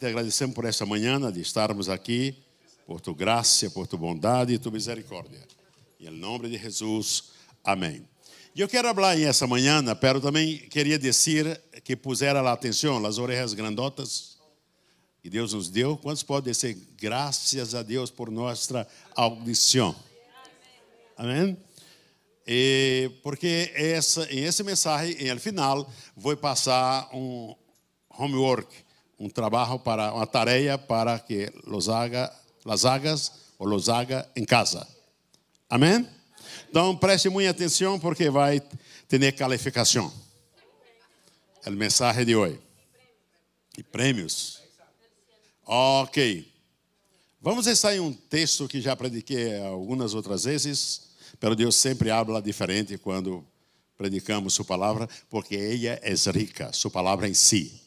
[0.00, 2.34] te agradecemos por esta manhã de estarmos aqui,
[2.86, 5.46] por tu graça, por tu bondade e tu misericórdia.
[6.00, 7.24] Em nome de Jesus,
[7.62, 8.08] amém.
[8.56, 13.18] Eu quero falar em essa manhã, pero também queria dizer que puseram a atenção, as
[13.18, 14.38] orelhas grandotas
[15.22, 15.98] que Deus nos deu.
[15.98, 19.94] Quantos podem dizer graças a Deus por nossa audição?
[21.14, 21.58] Amém?
[22.46, 27.54] E porque essa, em essa mensagem, no final, vou passar um
[28.08, 28.74] homework,
[29.20, 32.34] um trabalho para uma tarefa para que los haga,
[32.64, 34.88] las hagas ou los haga em casa.
[35.68, 36.08] Amém?
[36.70, 38.62] Então preste muita atenção porque vai
[39.06, 40.10] ter calificação.
[41.64, 42.58] A mensagem de hoje.
[43.76, 44.58] E prêmios.
[45.66, 46.50] Ok.
[47.42, 52.96] Vamos em um texto que já prediquei algumas outras vezes, mas Deus sempre habla diferente
[52.98, 53.46] quando
[53.96, 57.79] predicamos Sua palavra, porque ela é rica, Sua palavra em si.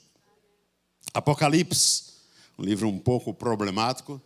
[1.12, 2.14] Apocalipse,
[2.58, 4.22] um livro um pouco problemático.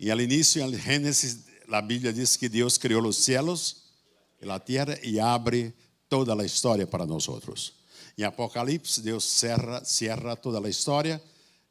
[0.00, 3.84] E ao início, em Gênesis, a Bíblia diz que Deus criou os céus
[4.40, 5.72] e a terra e abre
[6.08, 7.74] toda a história para nós outros.
[8.16, 11.22] Em Apocalipse, Deus cerra, cerra toda a história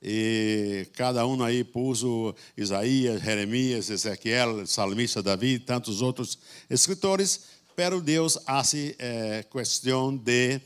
[0.02, 6.38] e cada um aí puso Isaías, Jeremias, Ezequiel, Salmista Davi, tantos outros
[6.70, 7.42] escritores,
[7.76, 8.38] pero Deus
[9.00, 10.62] eh, questão de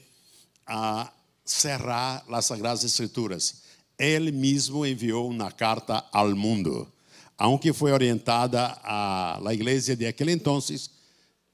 [0.67, 1.11] ah,
[1.51, 3.61] cerrar as Sagradas Escrituras.
[3.97, 6.91] Ele mesmo enviou uma carta ao mundo,
[7.37, 10.89] aunque foi orientada à igreja de aquele entonces,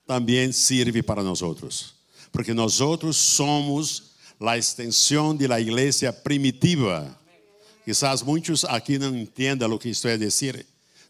[0.05, 1.95] também serve para nós outros,
[2.31, 7.17] porque nós outros somos a extensão da igreja primitiva
[7.87, 10.65] Quizás muitos aqui não entendam o que estou a dizer.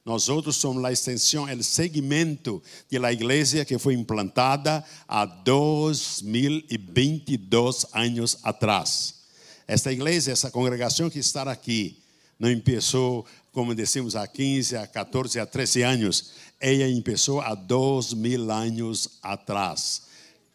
[0.08, 8.38] Nós outros somos a extensão, o segmento da igreja que foi implantada há 2022 anos
[8.42, 9.16] atrás.
[9.68, 11.98] Esta igreja, essa congregação que está aqui,
[12.40, 16.32] não começou, como decimos, há 15, há 14, há 13 anos.
[16.58, 20.04] Ela começou há dois mil anos atrás,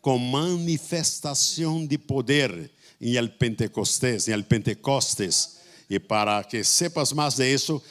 [0.01, 5.61] com manifestação de poder em el Pentecostés, em el Pentecostes
[5.95, 7.83] e para que sepas mais de isso,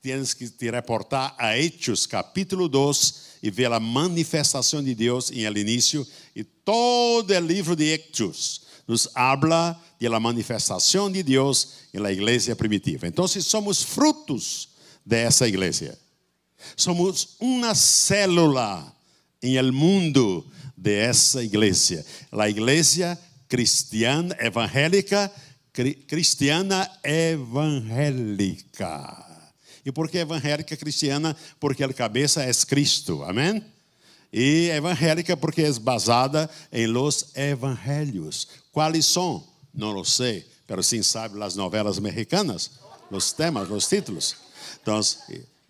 [0.00, 5.44] tens que te reportar a Hechos, capítulo 2, e ver a manifestação de Deus em
[5.44, 6.06] el início.
[6.34, 12.12] E todo o livro de Hechos nos habla de la manifestação de Deus em la
[12.12, 13.06] igreja primitiva.
[13.06, 14.70] Então, somos frutos
[15.04, 15.98] dessa igreja.
[16.76, 18.92] Somos uma célula
[19.42, 20.44] em el mundo
[20.76, 22.04] de essa igreja.
[22.32, 25.32] A igreja cristiana evangélica
[26.06, 27.88] cristiana evangélica.
[29.88, 31.34] E por que evangélica cristiana?
[31.58, 33.64] Porque a cabeça é Cristo, amém?
[34.30, 38.48] E evangélica porque é basada em los evangelhos.
[38.70, 39.42] Quais são?
[39.72, 42.72] Não lo sei, mas sim sabe as novelas mexicanas,
[43.10, 44.36] os temas, os títulos.
[44.82, 45.00] Então,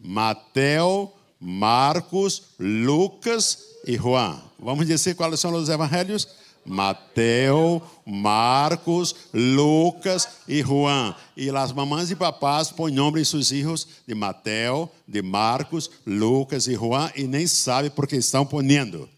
[0.00, 4.42] Mateus, Marcos, Lucas e Juan.
[4.58, 6.26] Vamos dizer quais são os evangelhos?
[6.68, 11.14] Mateus, Marcos, Lucas e Juan.
[11.36, 16.66] E as mamães e papás põem nome em seus filhos de Mateus, de Marcos, Lucas
[16.66, 19.08] e Juan e nem sabe porque estão ponendo.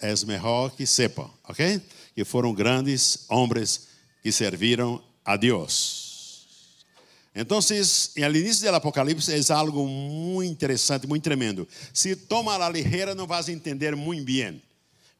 [0.00, 1.80] É melhor que sepam, ok?
[2.14, 3.88] Que foram grandes homens
[4.22, 6.08] que serviram a Deus.
[7.34, 11.68] Então, no início do Apocalipse é algo muito interessante, muito tremendo.
[11.94, 14.60] Se toma a ligeira, não vas entender muito bem.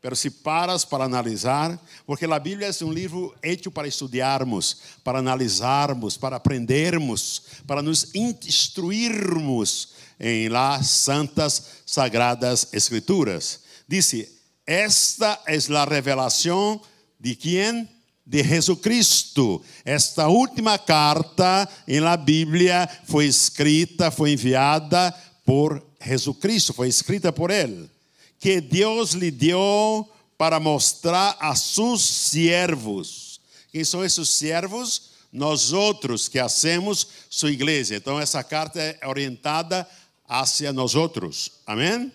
[0.00, 5.19] Pero se paras para analisar, porque a Bíblia é um livro hecho para estudarmos, para
[5.19, 13.60] analisarmos, para aprendermos, para nos instruirmos em las santas sagradas escrituras.
[13.88, 14.28] Disse:
[14.64, 16.81] Esta é a revelação
[17.19, 17.88] de quem?
[18.25, 19.64] De Jesucristo.
[19.84, 25.12] Esta última carta em la Bíblia foi escrita, foi enviada
[25.44, 27.97] por Jesucristo, foi escrita por Ele
[28.38, 33.41] que Deus lhe deu para mostrar a seus servos.
[33.72, 35.10] Quem são esses servos?
[35.32, 37.96] Nós outros que hacemos sua igreja.
[37.96, 39.87] Então essa carta é orientada
[40.26, 41.50] hacia nós outros.
[41.67, 42.12] Amém?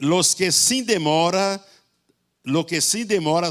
[0.00, 1.64] Los que sin demora,
[2.44, 3.50] lo que sin demora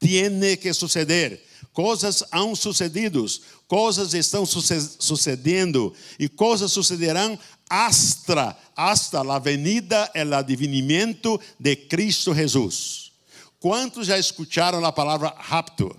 [0.00, 1.44] tiene que suceder.
[1.72, 3.24] Coisas han sucedido,
[3.70, 7.38] coisas estão sucedendo e coisas sucederão
[7.68, 13.12] hasta, hasta la venida e el advenimiento de Cristo Jesus.
[13.60, 15.96] Quantos já escutaram a palavra rapto?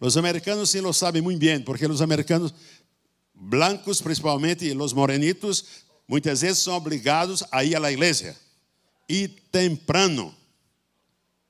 [0.00, 2.54] Os americanos sim lo sabem muito bem, porque os americanos
[3.34, 8.34] blancos, principalmente, e os morenitos, muitas vezes são obrigados a ir à igreja.
[9.06, 10.34] E temprano,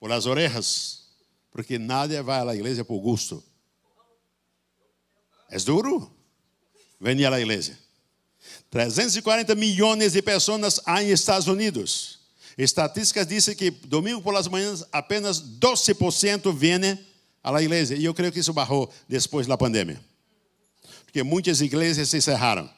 [0.00, 1.04] por as orejas,
[1.52, 3.44] porque nadie vai à igreja por gosto.
[5.50, 6.10] É duro
[7.00, 7.78] venir à igreja.
[8.70, 12.18] 340 milhões de pessoas há em Estados Unidos.
[12.56, 16.98] Estatísticas dizem que domingo por las manhãs apenas 12% vêm
[17.42, 17.94] à igreja.
[17.94, 20.00] E eu creio que isso barrou depois da pandemia.
[21.04, 22.68] Porque muitas igrejas se cerraram.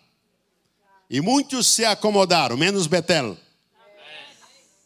[1.08, 3.36] E muitos se acomodaram, menos Betel.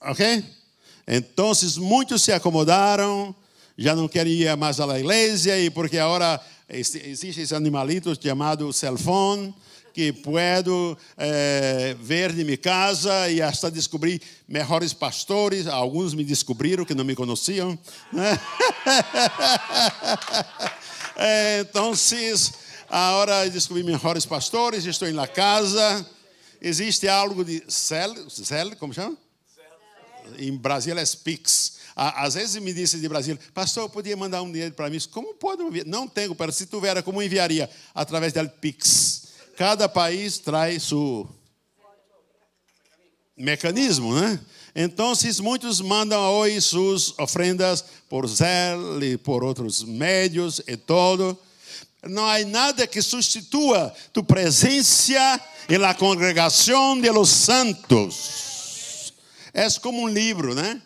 [0.01, 0.45] Ok?
[1.07, 3.35] Então, muitos se acomodaram,
[3.77, 8.97] já não querem ir mais à igreja, e porque agora existem esses animalitos chamados cell
[8.97, 9.55] phone,
[9.95, 15.69] que puedo eh, ver de minha casa e hasta descobrir melhores pastores.
[15.69, 17.79] Alguns me descobriram que não me conheciam.
[18.13, 18.41] Né?
[21.61, 21.93] então,
[22.89, 26.05] agora descobri melhores pastores, estou na casa.
[26.61, 29.17] Existe algo de cel, cel como chama?
[30.39, 31.84] Em Brasil é Pix.
[31.97, 34.99] Às vezes me disse de Brasil, pastor, podia mandar um dinheiro para mim?
[35.11, 35.85] Como pode?
[35.87, 37.71] Não tenho, para se tiver, como enviaria?
[37.95, 39.29] Através do Pix.
[39.57, 41.29] Cada país traz seu
[43.37, 44.41] mecanismo, né?
[44.75, 51.39] Então, muitos mandam hoje suas ofrendas por Zelle e por outros médios e todo.
[52.03, 59.13] Não há nada que substitua tu presença em la congregação de los santos.
[59.53, 60.83] É como um livro, né?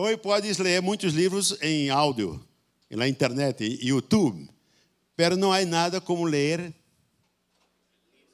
[0.00, 2.40] Hoje podes ler muitos livros em áudio,
[2.88, 4.48] na internet, YouTube.
[5.18, 6.72] Mas não há nada como ler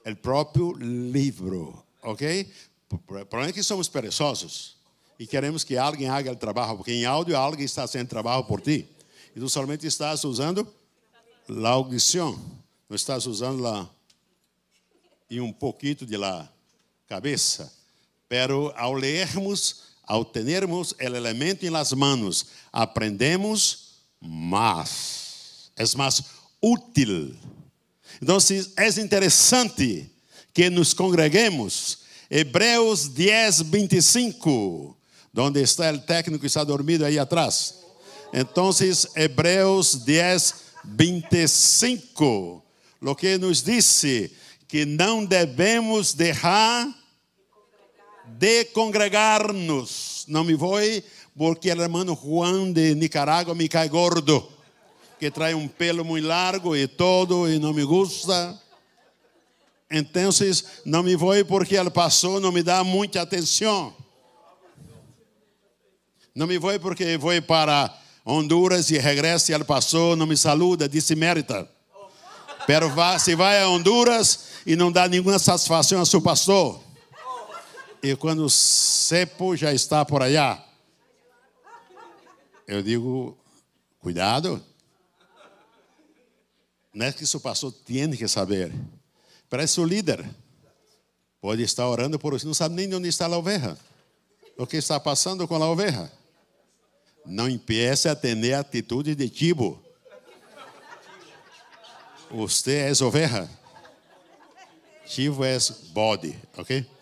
[0.05, 2.53] o próprio livro, ok?
[2.91, 4.77] O problema é que somos perezosos
[5.19, 8.61] e queremos que alguém haga o trabalho, porque em áudio alguém está fazendo trabalho por
[8.61, 8.87] ti.
[9.35, 10.71] E tu somente estás usando
[11.49, 12.33] a audição,
[12.91, 13.89] não estás usando la,
[15.31, 16.47] e um pouquinho de la
[17.07, 17.73] cabeça.
[18.29, 25.71] Pero ao lermos, ao termos o elemento em las manos, aprendemos mais.
[25.77, 26.23] É mais
[26.63, 27.37] útil
[28.21, 28.39] então,
[28.77, 30.11] é interessante
[30.53, 31.99] que nos congreguemos.
[32.31, 34.97] Hebreus 10, 25.
[35.37, 37.75] Onde está o técnico que está dormido aí atrás?
[38.33, 38.71] Então,
[39.17, 40.55] Hebreus 10,
[40.85, 42.63] 25.
[43.01, 44.33] O que nos disse
[44.69, 46.89] que não devemos deixar
[48.27, 50.25] de congregar-nos.
[50.29, 50.79] Não me vou,
[51.37, 54.55] porque o irmão Juan de Nicarágua me cai gordo
[55.25, 58.61] que trae um pelo muito largo e todo e não me gusta.
[59.91, 60.29] Então,
[60.85, 63.95] não me vou porque ele passou, não me dá muita atenção.
[66.35, 70.87] Não me vou porque vou para Honduras e regresso e ele passou, não me saluda,
[70.87, 71.67] disse mérita.
[72.67, 76.84] Pero se vai a Honduras e não dá nenhuma satisfação a seu pastor.
[78.05, 80.63] E quando o cepo já está por allá,
[82.67, 83.35] eu digo,
[83.99, 84.63] cuidado.
[86.93, 88.71] Não é que seu pastor tem que saber.
[89.49, 90.23] Parece o líder.
[91.41, 93.75] Pode estar orando por você, não sabe nem onde está a oveja.
[94.59, 96.13] O que está passando com a oveja.
[97.25, 99.83] Não empiece a ter atitude de tipo.
[102.31, 103.49] Você é oveja.
[105.07, 105.57] Chivo é
[105.95, 106.94] body, ok?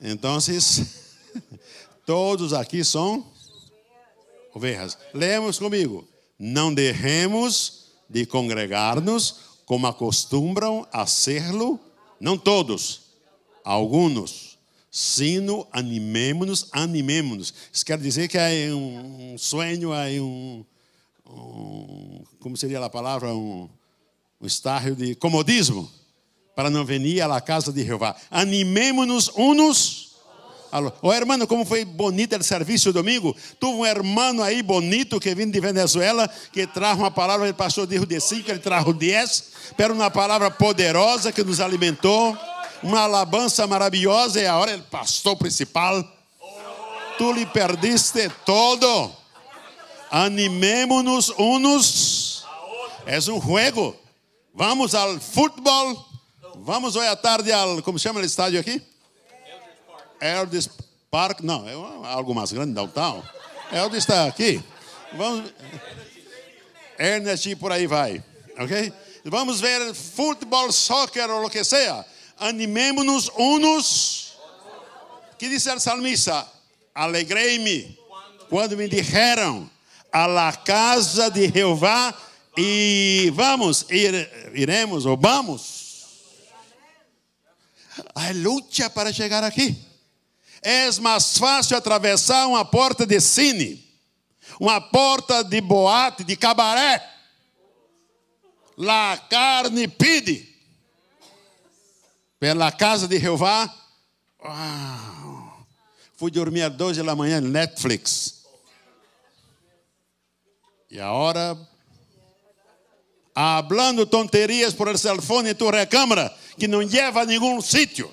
[0.00, 0.38] Então,
[2.06, 3.26] todos aqui são
[4.54, 4.96] ovejas.
[5.12, 6.08] Lemos comigo.
[6.38, 9.36] Não derremos de congregar-nos,
[9.66, 11.78] como acostumbram a serlo,
[12.18, 13.02] não todos,
[13.62, 14.58] alguns,
[14.90, 17.54] sino animemos-nos, animemos-nos.
[17.72, 20.64] Isso quer dizer que há um sonho, há um,
[21.26, 23.68] um como seria a palavra, um,
[24.40, 25.88] um estágio de comodismo,
[26.54, 28.14] para não vir à casa de Jeová.
[28.30, 30.10] Animemos-nos uns
[30.72, 30.92] Alô.
[31.02, 33.36] Oh, hermano, como foi bonito o serviço domingo.
[33.58, 37.88] Tuve um hermano aí bonito que vem de Venezuela, que traz uma palavra, ele pastor
[37.88, 42.38] dijo de cinco, ele trajo dez, pero uma palavra poderosa que nos alimentou,
[42.84, 46.04] uma alabança maravilhosa, e agora ele pastor principal.
[47.18, 49.10] Tu lhe perdiste todo.
[50.08, 52.44] Animemos-nos uns.
[53.06, 53.96] É um jogo.
[54.54, 56.09] Vamos ao futebol.
[56.56, 58.82] Vamos hoje à tarde ao, como chama o estádio aqui?
[60.20, 60.68] Eldis
[61.10, 61.72] Park, não, é
[62.08, 63.22] algo mais grande, downtown.
[63.72, 64.62] Eldis está aqui.
[65.14, 65.52] Vamos.
[66.98, 68.22] Ernest por aí vai,
[68.58, 68.92] ok?
[69.24, 72.04] Vamos ver futebol, soccer ou o que seja.
[72.38, 74.34] Animemos-nos uns.
[75.38, 76.46] que disse o salmista?
[76.94, 77.98] Alegrei-me
[78.48, 79.70] quando me disseram
[80.12, 82.14] a la casa de Jeová
[82.56, 85.79] e vamos, ir, iremos ou vamos.
[88.14, 89.76] Há luta para chegar aqui.
[90.62, 93.82] É mais fácil atravessar uma porta de cine,
[94.58, 97.02] uma porta de boate, de cabaré.
[98.76, 100.48] La carne pede.
[102.38, 103.74] Pela casa de Jeová.
[104.42, 105.66] Uau.
[106.16, 108.44] Fui dormir às 12 da manhã Netflix.
[110.90, 111.56] E agora,
[113.34, 118.10] hablando tonterias por el telefone em tua recâmara, que não leva a nenhum sítio.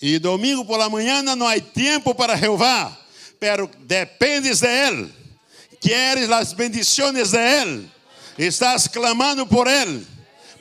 [0.00, 2.96] E domingo por la manhã não há tempo para Jeová,
[3.40, 5.12] pero dependes de Ele.
[5.80, 7.90] Queres as bendições de Ele.
[8.38, 10.06] Estás clamando por Ele,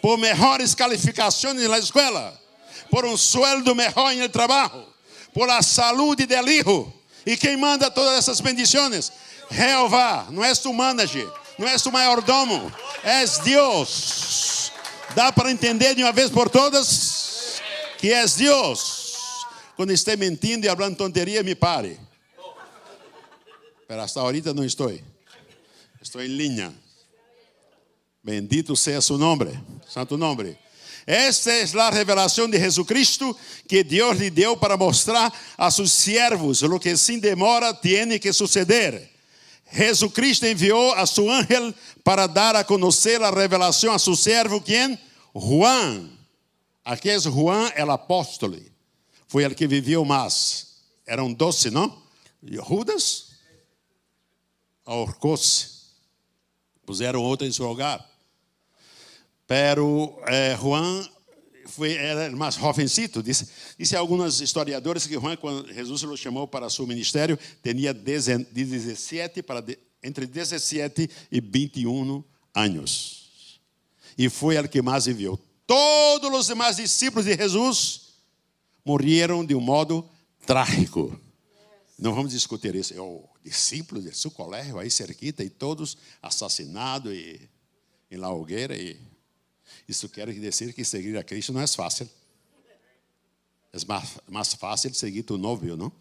[0.02, 2.40] por melhores calificações na escola,
[2.90, 4.86] por um sueldo melhor no trabalho,
[5.34, 6.94] por a saúde del hijo.
[7.26, 9.12] E quem manda todas essas bendições?
[9.50, 12.72] Jeová, não és tu manager, não és tu mayordomo,
[13.04, 14.72] és Deus.
[15.16, 17.62] Dá para entender de uma vez por todas
[17.98, 19.46] que és Deus.
[19.76, 22.00] Quando estiver mentindo e falando tonteria, me pare.
[23.88, 24.92] Pero hasta ahorita não estou.
[26.02, 26.74] Estou em linha.
[28.24, 30.58] Bendito seja su nombre, santo nombre.
[31.06, 33.38] Esta é a revelação de Jesucristo
[33.68, 38.34] que Deus lhe deu para mostrar a seus servos o que sem demora tem que
[38.34, 39.15] suceder.
[39.72, 44.98] Jesucristo enviou a seu ángel para dar a conhecer a revelação a seu servo, quem?
[45.36, 46.10] Juan.
[46.84, 48.62] Aqui é Juan, o apóstolo.
[49.28, 50.76] Foi o que viveu mais.
[51.06, 52.02] Eram doze, não?
[52.44, 53.32] Judas?
[54.86, 55.76] Ahorcou-se.
[56.86, 58.08] Puseram outro em seu lugar.
[59.48, 61.08] Pero eh, Juan
[61.66, 63.22] foi, era mais jovencito.
[63.22, 69.42] Disse, disse alguns historiadores que Juan, quando Jesus o chamou para seu ministério, tinha 17
[69.44, 69.64] para
[70.04, 73.60] entre 17 e 21 anos.
[74.18, 75.40] E foi o que mais viveu.
[75.66, 78.14] Todos os demais discípulos de Jesus
[78.86, 80.08] morreram de um modo
[80.46, 81.20] trágico.
[81.98, 82.94] Não vamos discutir isso.
[82.94, 87.50] É o discípulo de seu colégio aí cerquita e todos assassinados e
[88.12, 88.98] em la hogueira e
[89.88, 92.10] isso quer dizer que seguir a Cristo não é fácil.
[93.72, 95.92] É mais, mais fácil seguir tu novio, não?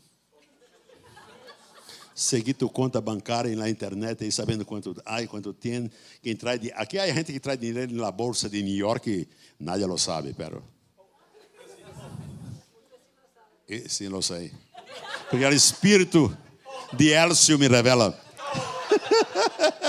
[2.15, 5.91] Seguir tu conta bancária na internet e sabendo quanto há, quanto tem.
[6.23, 9.99] Quem traz, aqui há gente que traz dinheiro na bolsa de New York nadie lo
[9.99, 10.63] sabe, pero.
[13.69, 14.53] E, sim, lo sei.
[15.31, 16.37] Porque o espírito
[16.93, 18.15] de Elcio me revela.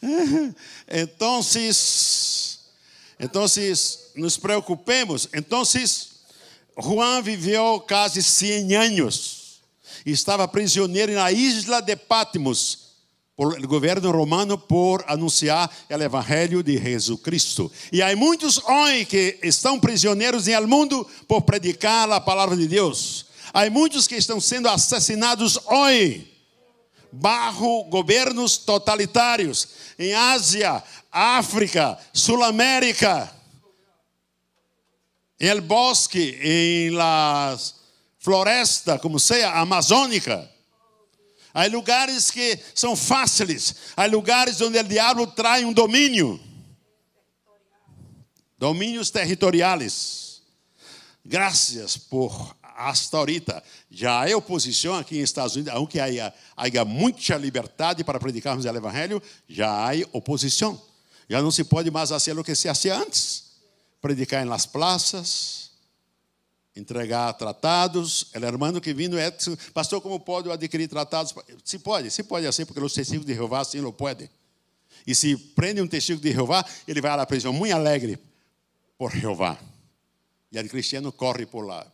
[0.86, 2.60] Entonces,
[3.18, 5.28] entonces nos preocupemos.
[5.32, 6.10] Entonces,
[6.76, 9.60] Juan viveu quase 100 anos.
[10.06, 12.88] Estava prisioneiro na isla de Patmos
[13.34, 17.70] por o governo romano por anunciar o evangelho de Jesus Cristo.
[17.92, 23.26] E há muitos homens que estão prisioneiros no mundo por predicar a palavra de Deus.
[23.52, 26.37] Há muitos que estão sendo assassinados hoje
[27.10, 33.32] bajo governos totalitários em Ásia, África, Sul-América,
[35.40, 37.56] em el bosque, em la
[38.18, 40.50] floresta, como seja, amazônica.
[41.54, 46.40] Há lugares que são fáceis, há lugares onde o diabo traz um domínio.
[48.58, 50.42] Domínios territoriais.
[51.24, 58.04] Graças por hasta ahorita já há oposição aqui em Estados Unidos, aunque há muita liberdade
[58.04, 60.80] para predicarmos o Evangelho, já há oposição.
[61.28, 63.48] Já não se pode mais fazer o que se fazia antes.
[64.00, 65.72] Predicar em las praças,
[66.74, 68.30] entregar tratados.
[68.32, 69.30] O hermano que vindo é,
[69.74, 71.34] pastor, como pode adquirir tratados?
[71.64, 74.30] Se pode, se pode assim, porque os testigos de Jeová sim lo podem.
[75.04, 78.18] E se prende um testigo de Jeová, ele vai à prisão muito alegre
[78.96, 79.58] por Jeová.
[80.52, 81.86] E o cristiano corre por lá,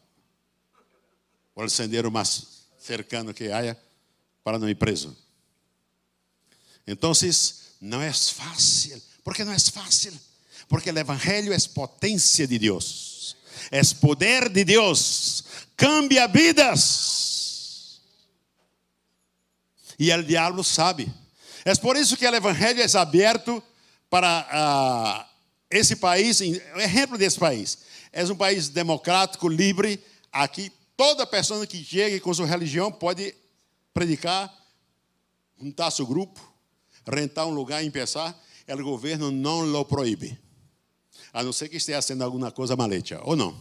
[1.54, 3.80] por el sendero mais cercano que haya
[4.42, 5.16] para não ir preso.
[6.86, 7.12] Então,
[7.80, 9.00] não é fácil.
[9.22, 10.12] ¿Por que não é fácil?
[10.68, 13.36] Porque o Evangelho é potência de Deus,
[13.70, 15.44] é poder de Deus,
[15.76, 18.00] cambia vidas.
[19.98, 21.12] E o diabo sabe.
[21.64, 23.62] É por isso que o Evangelho é aberto
[24.10, 25.34] para uh,
[25.70, 27.78] esse país, exemplo desse país.
[28.12, 30.02] É um país democrático, livre.
[30.32, 33.34] Aqui Toda pessoa que chega com sua religião pode
[33.92, 34.52] predicar,
[35.60, 36.40] juntar seu grupo,
[37.06, 38.38] rentar um lugar e pensar.
[38.68, 40.38] O governo não lo proíbe.
[41.32, 43.54] A não ser que esteja sendo alguma coisa maleta, ou não.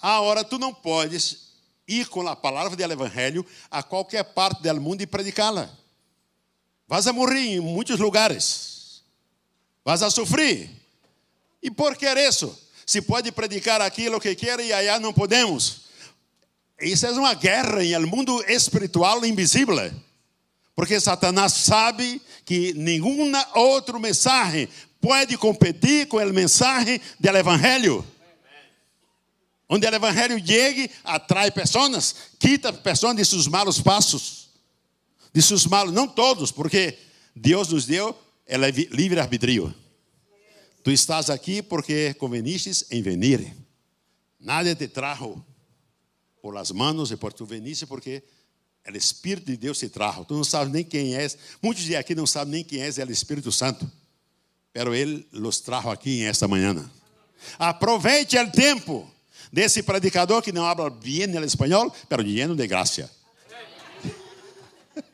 [0.00, 1.48] Agora, tu não podes
[1.86, 5.68] ir com a palavra do Evangelho a qualquer parte do mundo e predicá-la.
[6.86, 9.02] Vas a morrer em muitos lugares.
[9.84, 10.70] Vas a sofrer.
[11.62, 12.56] E por que isso?
[12.86, 15.87] Se pode predicar aquilo que quer e allá não podemos.
[16.80, 19.76] Isso é uma guerra em el mundo espiritual invisível.
[20.74, 24.68] Porque Satanás sabe que nenhuma outra mensagem
[25.00, 28.06] pode competir com a mensagem do Evangelho.
[29.68, 34.50] Onde o Evangelho chegue, atrai pessoas, quita pessoas de seus malos passos,
[35.32, 36.96] de seus malos, não todos, porque
[37.34, 38.16] Deus nos deu
[38.46, 39.74] é livre-arbítrio.
[40.82, 43.54] Tu estás aqui porque convenistes em venir.
[44.40, 45.44] Nada te trajo
[46.48, 48.24] por las manos e por tu veniste, porque
[48.90, 50.24] o Espírito de Deus te trajo.
[50.24, 51.28] Tu não sabes nem quem é.
[51.60, 53.86] Muitos de aqui não sabem nem quem é o Espírito Santo.
[54.72, 56.90] Pero Ele los trajo aqui esta manhã.
[57.58, 59.06] Aproveite o tempo
[59.52, 63.10] desse predicador que não habla bem o espanhol, pero lleno de graça.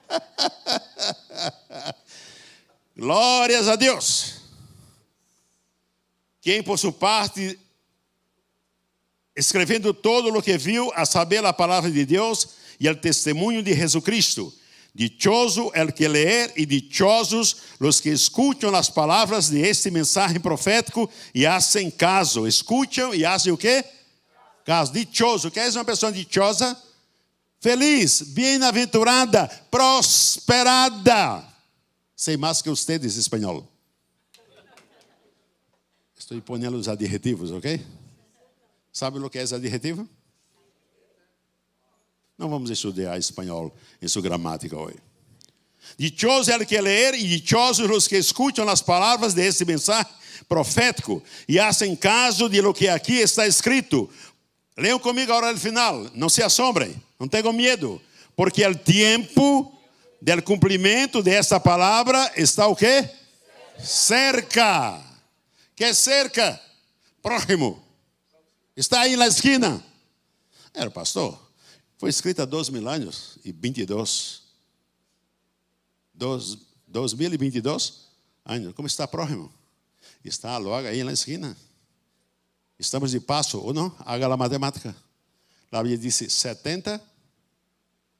[2.96, 4.36] Glórias a Deus.
[6.40, 7.58] Quem por sua parte,
[9.36, 12.48] escrevendo todo o que viu, a saber a palavra de Deus
[12.78, 14.52] e o testemunho de Jesucristo.
[14.94, 21.10] Dichoso el que leer e dichosos os que escutam as palavras de este mensagem profético
[21.34, 22.46] e hacen caso.
[22.46, 23.84] Escutam e hacen o quê?
[24.64, 24.92] Caso.
[24.92, 25.50] Dichoso.
[25.50, 26.80] Quer dizer uma pessoa dichosa?
[27.60, 31.44] Feliz, bem-aventurada, prosperada.
[32.14, 33.66] Sei mais que ustedes, espanhol.
[36.16, 37.84] Estou ponendo os adjetivos, ok?
[38.94, 40.08] Sabe o que é adjetivo?
[42.38, 44.98] Não vamos estudar espanhol em sua gramática hoje.
[45.98, 50.06] Dichoso é o que ler e dichosos os que escutam as palavras desse mensagem
[50.48, 54.08] profético e hacen caso de lo que aqui está escrito.
[54.76, 58.00] Leiam comigo a hora do final, não se assombrem, não tenham medo,
[58.36, 59.76] porque o tempo
[60.22, 63.10] del cumprimento desta palavra está o quê?
[63.82, 65.02] Cerca.
[65.74, 66.60] Que é cerca?
[67.20, 67.83] Próximo.
[68.76, 69.82] Está aí na esquina.
[70.72, 71.40] Era pastor.
[71.98, 74.42] Foi escrita há dois mil anos e 22.
[76.12, 78.08] Dos, 2022
[78.44, 78.74] anos.
[78.74, 79.52] Como está próximo?
[80.24, 81.56] Está logo aí na esquina.
[82.78, 83.94] Estamos de passo, ou não?
[84.00, 84.94] Haga a matemática.
[85.70, 87.00] A Bíblia disse 70,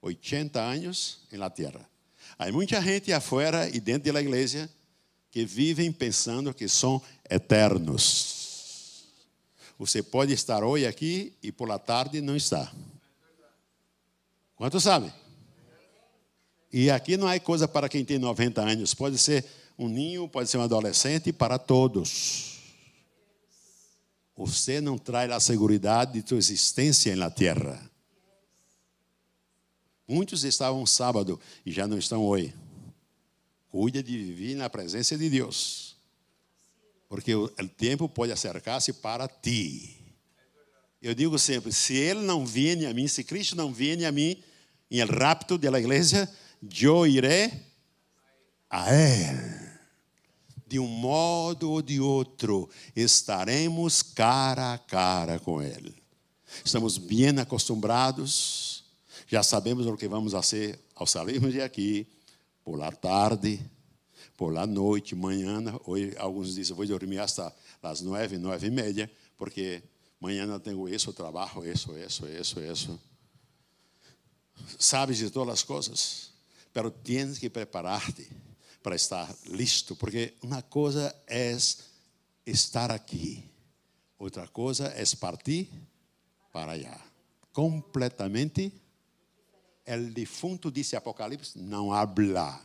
[0.02, 1.88] 80 anos la terra.
[2.38, 4.68] Há muita gente afuera e dentro da igreja
[5.30, 7.00] que vivem pensando que são
[7.30, 8.43] eternos.
[9.78, 12.72] Você pode estar hoje aqui e por la tarde não está.
[14.56, 15.12] Quanto sabe?
[16.72, 18.94] E aqui não há coisa para quem tem 90 anos.
[18.94, 19.44] Pode ser
[19.78, 22.58] um ninho, pode ser um adolescente, para todos.
[24.36, 27.90] Você não traz a segurança de sua existência na terra.
[30.06, 32.54] Muitos estavam sábado e já não estão hoje.
[33.70, 35.93] Cuida de viver na presença de Deus.
[37.14, 39.96] Porque o, o tempo pode acercar-se para ti.
[41.00, 44.42] Eu digo sempre: se Ele não viene a mim, se Cristo não viene a mim
[44.90, 46.28] em el rapto da igreja,
[46.80, 47.52] eu irei
[48.68, 49.64] a Ele.
[50.66, 55.94] De um modo ou de outro, estaremos cara a cara com Ele.
[56.64, 58.82] Estamos bem acostumados
[59.28, 62.08] já sabemos o que vamos fazer ao sairmos de aqui,
[62.64, 63.60] por tarde,
[64.36, 65.62] por la noite, manhã.
[65.84, 69.82] Hoje alguns dizem, vou dormir até as nove, nove e meia, porque
[70.20, 73.00] manhã tenho isso, trabalho, isso, isso, isso, isso.
[74.78, 76.30] Sabes de todas as coisas,
[76.74, 78.28] mas tens que preparar-te
[78.82, 81.56] para estar listo, porque uma coisa é
[82.46, 83.42] estar aqui,
[84.18, 85.70] outra coisa é partir
[86.52, 87.00] para allá.
[87.52, 88.72] Completamente
[89.86, 92.58] El defunto, disse Apocalipse, não habla.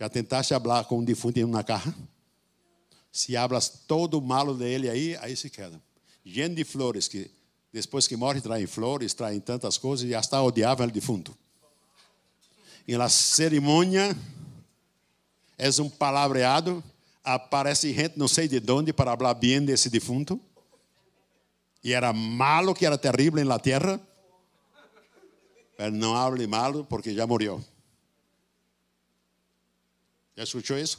[0.00, 1.94] Já tentaste falar com um defunto em uma carro?
[3.12, 5.78] Se hablas todo o malo dele aí, aí se queda.
[6.24, 7.30] Gente de flores, que
[7.70, 11.36] depois que morre, traem flores, traem tantas coisas, e hasta odiava o defunto.
[12.88, 14.16] Em la cerimônia,
[15.58, 16.82] é um palavreado,
[17.22, 20.40] aparece gente não sei de onde para falar bem desse defunto.
[21.84, 24.00] E era malo, que era terrível na terra.
[25.76, 27.62] Pero não hable mal porque já morreu.
[30.36, 30.98] Já escutou isso?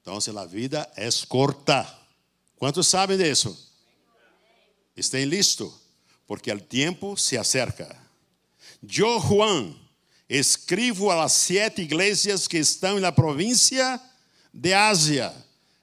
[0.00, 1.86] Então, a vida é corta.
[2.56, 3.56] Quantos sabem disso?
[4.96, 5.72] Estén listo,
[6.26, 8.00] porque o tempo se acerca.
[8.82, 9.74] Eu, Juan,
[10.28, 14.00] escrevo a sete igrejas que estão na província
[14.54, 15.34] de Ásia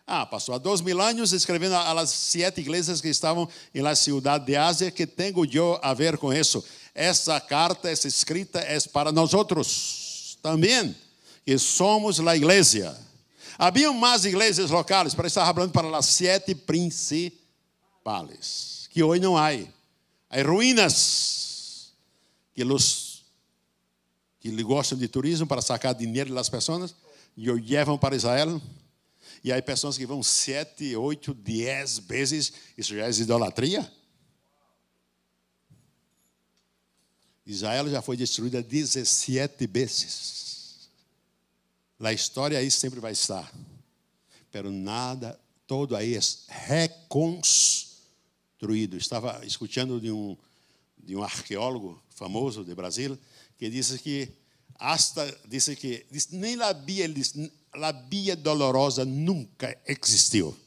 [0.05, 4.55] ah, pastor, há dois mil anos escrevendo a sete igrejas que estavam na cidade de
[4.55, 6.63] Ásia, que tenho eu a ver com isso?
[6.93, 10.93] Essa carta, essa escrita é para nós outros também,
[11.45, 12.99] que somos a igreja.
[13.57, 17.41] Havia mais igrejas locais, para estar falando para as sete principais,
[18.89, 19.49] que hoje não há.
[20.29, 21.93] Há ruínas
[22.53, 23.13] que os
[24.39, 26.93] que gostam de turismo para sacar dinheiro das pessoas
[27.37, 28.61] e o levam para Israel.
[29.41, 33.89] E aí pessoas que vão sete, oito, dez vezes, isso já é idolatria?
[37.45, 40.52] Israel já foi destruída 17 vezes.
[41.99, 43.49] A história aí sempre vai estar.
[44.51, 48.97] Pero nada, todo aí é reconstruído.
[48.97, 50.35] Estava escutando de um,
[50.97, 53.17] de um arqueólogo famoso de Brasil
[53.57, 54.29] que disse que
[54.75, 60.57] hasta disse que disse, nem a Bia, disse, a Bia dolorosa nunca existiu.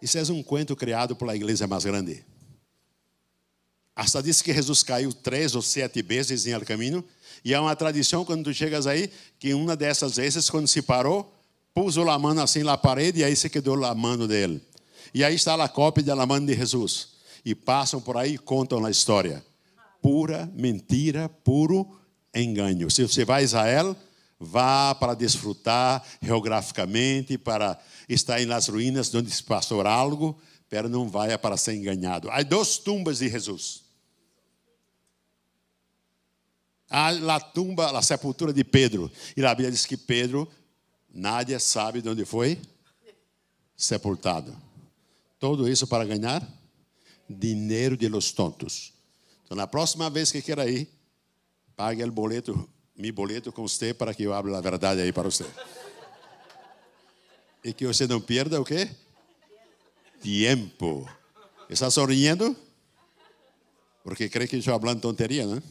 [0.00, 2.24] Isso é um conto criado pela igreja mais grande.
[4.00, 7.04] Hasta disse que Jesus caiu três ou sete vezes em el caminho.
[7.44, 11.30] E há uma tradição, quando tu chegas aí, que uma dessas vezes, quando se parou,
[11.74, 14.62] puso a mão assim na parede e aí se quedou a mão dele.
[15.12, 17.08] E aí está a cópia da mão de Jesus.
[17.44, 19.44] E passam por aí e contam a história.
[20.00, 21.86] Pura mentira, puro
[22.34, 22.90] engano.
[22.90, 23.94] Se você vai a Israel,
[24.38, 31.36] vá para desfrutar geograficamente, para estar nas ruínas onde se passou algo, pero não vai
[31.36, 32.30] para ser enganado.
[32.30, 33.89] Há duas tumbas de Jesus.
[36.90, 39.10] A tumba, a sepultura de Pedro.
[39.36, 40.50] E a Bíblia diz que Pedro,
[41.08, 42.60] nadie sabe de onde foi
[43.76, 44.54] sepultado.
[45.38, 46.46] Tudo isso para ganhar
[47.28, 48.92] dinheiro de los tontos.
[49.44, 50.88] Então, na próxima vez que queira ir,
[51.76, 55.30] pague o boleto, meu boleto com você para que eu abra a verdade aí para
[55.30, 55.46] você.
[57.62, 58.90] E que você não perda o quê?
[60.20, 61.08] tiempo.
[61.68, 62.56] ¿Está sonriendo?
[64.02, 65.62] Porque cree que yo hablo tontería, ¿no?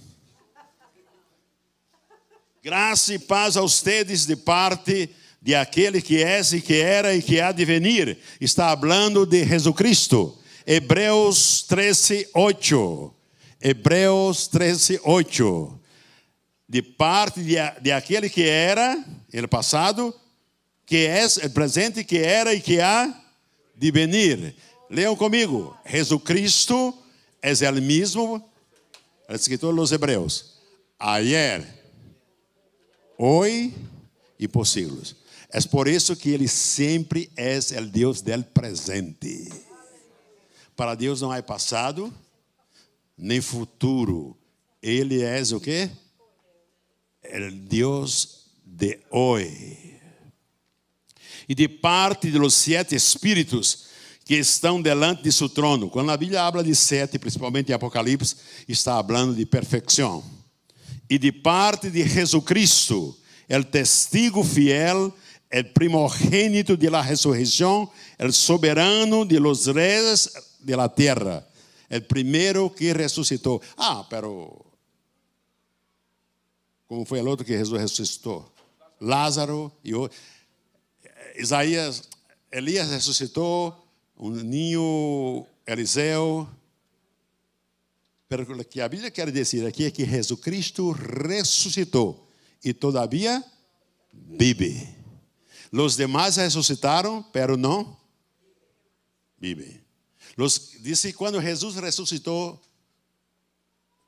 [2.61, 5.09] Graça e paz a ustedes de parte
[5.41, 8.17] de aquele que é e que era e que há de venir.
[8.41, 10.37] Está falando de Jesucristo.
[10.67, 13.15] Hebreus 13, 8.
[13.61, 15.79] Hebreus 13, 8.
[16.67, 20.13] De parte de, de aquele que era, no passado,
[20.85, 23.09] que é, presente, que era e que há
[23.73, 24.53] de venir.
[24.89, 25.77] Leam comigo.
[25.85, 26.93] Jesucristo
[27.41, 28.51] é o mesmo,
[29.29, 30.59] escritor de los Hebreos,
[30.99, 31.78] ayer,
[33.19, 33.73] hoy
[34.39, 35.15] e por siglos.
[35.51, 39.51] É por isso que ele sempre é o Deus del presente.
[40.75, 42.13] Para Deus não há passado,
[43.17, 44.37] nem futuro.
[44.81, 45.89] Ele é o que?
[47.25, 49.89] O Deus de hoje
[51.49, 53.89] e de parte dos sete espíritos
[54.23, 55.89] que estão delante de seu trono.
[55.89, 58.35] Quando a Bíblia habla de sete, principalmente em Apocalipse,
[58.67, 60.23] está falando de perfeição.
[61.09, 63.17] E de parte de Jesucristo,
[63.49, 65.13] o testigo fiel,
[65.51, 71.47] o primogênito de la ressurreição, o soberano de los reis de la terra,
[71.89, 73.61] o primeiro que ressuscitou.
[73.75, 74.65] Ah, pero
[76.87, 78.51] como foi o outro que ressuscitou?
[78.99, 80.17] Lázaro e outro.
[81.35, 82.03] Isaías,
[82.51, 83.75] Elias ressuscitou,
[84.17, 86.47] um ninho Eliseu.
[88.29, 92.29] Pero que a Bíblia quer dizer aqui é que Jesus Cristo ressuscitou
[92.63, 93.43] e todavia
[94.13, 94.87] vive.
[95.71, 97.97] Os demais ressuscitaram, pero não
[99.39, 99.83] vive.
[100.37, 102.61] Los, disse quando Jesus ressuscitou,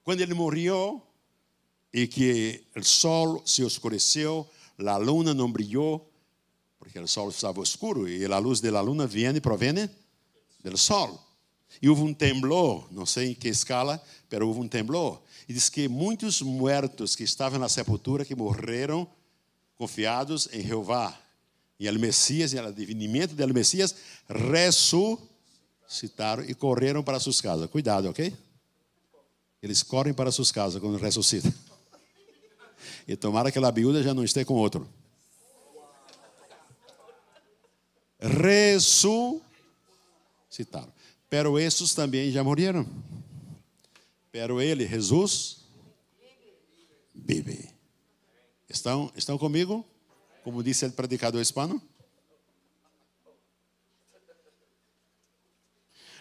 [0.04, 1.02] quando ele morreu
[1.92, 6.12] e que o sol se oscureceu, a luna não brilhou,
[6.78, 9.74] porque o sol estava escuro e a luz da luna vem e provém
[10.64, 11.31] do sol.
[11.80, 15.22] E houve um temblor, não sei em que escala, mas houve um temblor.
[15.48, 19.08] E diz que muitos mortos que estavam na sepultura, que morreram
[19.78, 21.18] confiados em Jeová,
[21.80, 23.96] e o Messias, e o advenimento do Messias,
[24.30, 27.70] ressuscitaram e correram para suas casas.
[27.70, 28.34] Cuidado, ok?
[29.62, 31.54] Eles correm para suas casas quando ressuscitam.
[33.08, 34.88] E tomara que a viúva já não esteja com outro.
[38.22, 40.94] ressuscitaram.
[41.32, 42.86] Pero esses também já morreram.
[44.34, 45.60] Pero ele, Jesus,
[47.16, 47.70] vive.
[48.70, 49.86] Estão, estão comigo?
[50.44, 51.82] Como disse o predicador hispano?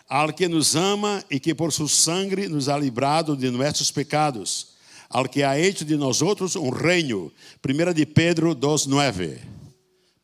[0.08, 4.76] Al que nos ama e que por seu sangue nos ha librado de nossos pecados,
[5.08, 7.32] al que ha hecho de nós outros um reino.
[7.66, 9.40] 1 de Pedro 2:9.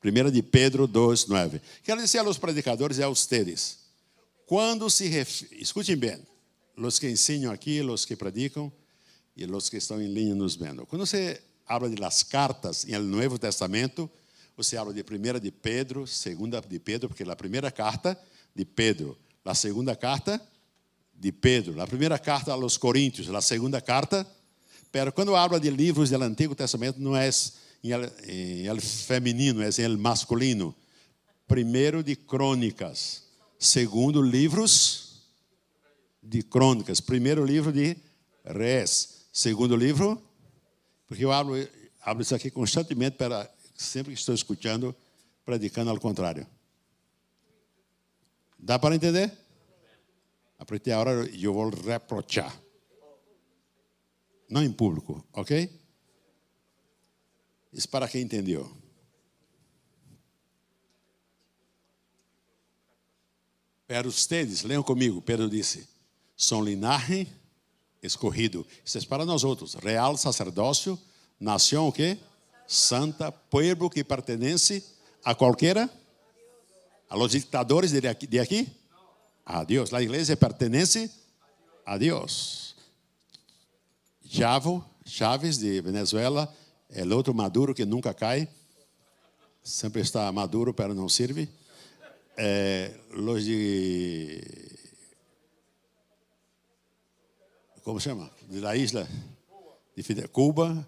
[0.05, 1.61] 1 de Pedro 2, 9.
[1.83, 3.86] Quero dizer aos predicadores e a vocês,
[4.47, 6.27] quando se refere, escutem bem,
[6.77, 8.73] os que ensinam aqui, os que predicam
[9.37, 10.87] e os que estão em linha nos vendo.
[10.87, 14.11] Quando você habla de las cartas no Novo Testamento,
[14.57, 18.19] você habla de 1 de Pedro, 2 de Pedro, porque a primeira carta
[18.55, 20.41] de Pedro, a segunda carta
[21.15, 24.27] de Pedro, a primeira carta aos Coríntios, a segunda carta
[24.97, 27.29] Pero quando habla de livros do Antigo Testamento, não é
[27.85, 30.75] em el, em el feminino, é em el masculino.
[31.47, 33.25] Primeiro de crônicas,
[33.67, 35.23] segundo livros
[36.23, 37.97] de crônicas, primeiro livro de
[38.45, 40.23] reis, segundo livro,
[41.07, 41.55] porque eu abro,
[42.01, 44.95] abro isso aqui constantemente para sempre que estou escutando,
[45.45, 46.47] predicando ao contrário.
[48.59, 49.33] Dá para entender?
[50.59, 52.59] A de agora eu vou reprochar.
[54.49, 55.69] Não em público, ok?
[57.73, 58.71] Isso para quem entendeu.
[63.87, 65.89] Pero ustedes, leiam comigo, Pedro disse,
[66.37, 67.29] são linaje
[68.03, 68.67] escorrido.
[68.85, 69.75] Isso é para nós outros.
[69.75, 70.99] Real sacerdócio,
[71.39, 72.19] nação o quê?
[72.67, 74.85] Santa, povo que pertence
[75.25, 75.89] a qualquer
[77.09, 78.69] a los dictadores de aqui, de aqui?
[79.45, 79.93] A Deus.
[79.93, 81.11] A igreja pertence
[81.85, 82.75] a Deus.
[84.29, 86.53] Chavo, Chaves de Venezuela,
[86.91, 88.49] é outro Maduro que nunca cai.
[89.63, 91.49] Sempre está maduro, pero não serve.
[92.37, 94.41] É, los de.
[97.83, 98.31] Como chama?
[98.49, 99.09] De la isla
[99.97, 100.87] de Cuba,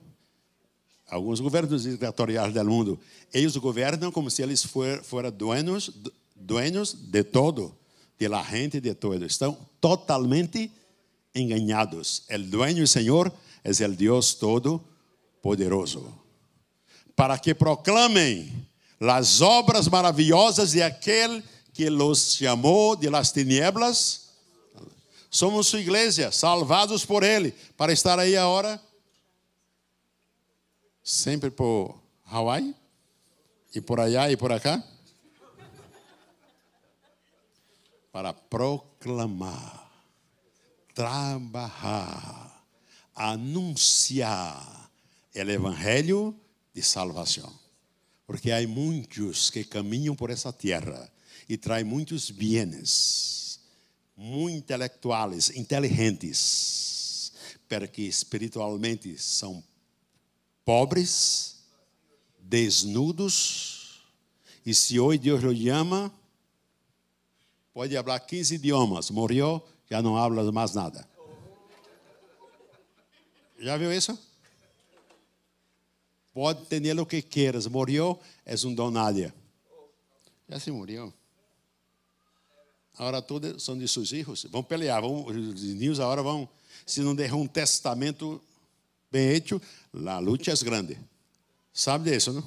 [1.07, 2.99] alguns governos ditatoriais do mundo,
[3.33, 5.91] eles governam como se eles fossem dueños,
[6.37, 7.75] dueños de todo,
[8.19, 9.25] de la gente de todo.
[9.25, 10.71] Estão totalmente
[11.35, 12.25] enganados.
[12.31, 13.33] O dueño Senhor
[13.65, 16.13] é o Deus Todo-Poderoso.
[17.17, 18.67] Para que proclamem
[19.01, 24.29] as obras maravilhosas de aquele que los chamou de las tinieblas.
[25.31, 28.81] Somos sua igreja, salvados por Ele, para estar aí agora
[31.09, 31.95] sempre por
[32.27, 32.75] Hawaii
[33.75, 34.83] e por allá e por acá
[38.13, 39.91] para proclamar,
[40.95, 42.65] trabalhar,
[43.15, 44.91] anunciar
[45.35, 46.35] o evangelho
[46.75, 47.67] de salvação.
[48.29, 51.11] Porque há muitos que caminham por essa terra
[51.49, 53.59] e traem muitos bienes,
[54.14, 57.33] muito intelectuais, inteligentes,
[57.67, 59.64] porque espiritualmente são
[60.62, 61.57] pobres,
[62.38, 64.03] desnudos,
[64.64, 66.12] e se hoje Deus o chama,
[67.73, 71.09] pode falar 15 idiomas, morreu, já não habla mais nada.
[73.59, 74.28] Já viu isso?
[76.38, 79.35] Pode ter o que queiras, morreu, é um donádia.
[80.48, 81.12] Já se morreu.
[82.96, 84.44] Agora todos são de seus filhos.
[84.44, 86.48] Vão pelear, vão, os ninhos agora vão,
[86.87, 88.40] se não der um testamento
[89.11, 89.61] bem hecho,
[90.07, 90.96] a luta é grande.
[91.74, 92.44] Sabe disso, não?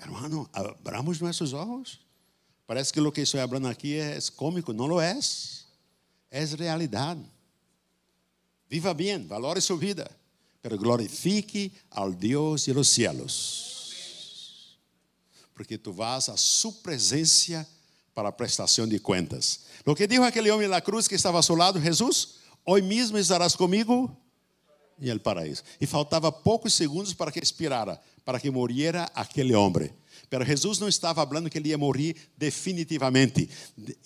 [0.00, 2.00] Hermano, abramos nossos olhos.
[2.66, 5.20] Parece que o que estou falando aqui é cômico, não lo é.
[6.30, 7.20] É realidade.
[8.70, 10.10] Viva bem, valore sua vida,
[10.64, 14.78] pero glorifique ao Deus de los cielos.
[15.52, 17.68] Porque tu vas a sua presença
[18.14, 19.66] para a prestação de contas.
[19.84, 23.18] O que disse aquele homem na cruz que estava ao seu lado, Jesus, hoje mesmo
[23.18, 24.10] estarás comigo
[24.98, 25.62] em el paraíso.
[25.78, 29.92] E faltava poucos segundos para que expirara, para que morriera aquele homem.
[30.30, 33.50] Pero Jesus não estava falando que ele ia morrer definitivamente.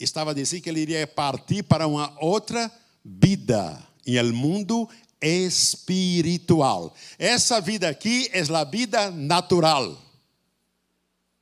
[0.00, 2.68] Estava dizendo que ele iria partir para uma outra
[3.04, 4.88] vida em el mundo
[5.20, 6.94] espiritual.
[7.18, 9.96] Essa vida aqui é a vida natural.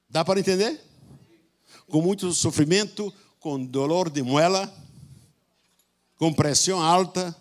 [0.08, 0.80] Dá para entender?
[1.88, 4.72] Com muito sofrimento, com dolor de muela,
[6.16, 7.36] com pressão alta,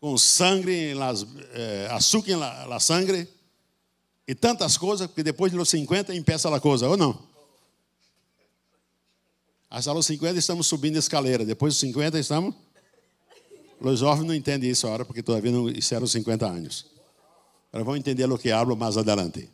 [0.00, 0.92] com sangue,
[1.52, 3.28] eh, açúcar na la sangre
[4.26, 7.34] e tantas coisas, porque depois de los 50 empieza a coisa, ou não?
[9.70, 12.54] Hasta los 50 estamos subindo a escaleira, depois dos 50 estamos.
[13.90, 16.86] Os jovens não entendem isso agora, porque todavia não hicieron 50 anos.
[17.70, 19.50] Mas vão entender o que hablo mais adelante.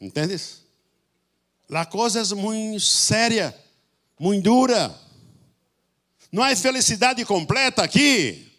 [0.00, 0.62] Entendes?
[1.70, 3.54] A coisa é muito séria,
[4.18, 4.94] muito dura.
[6.32, 8.52] Não há felicidade completa aqui.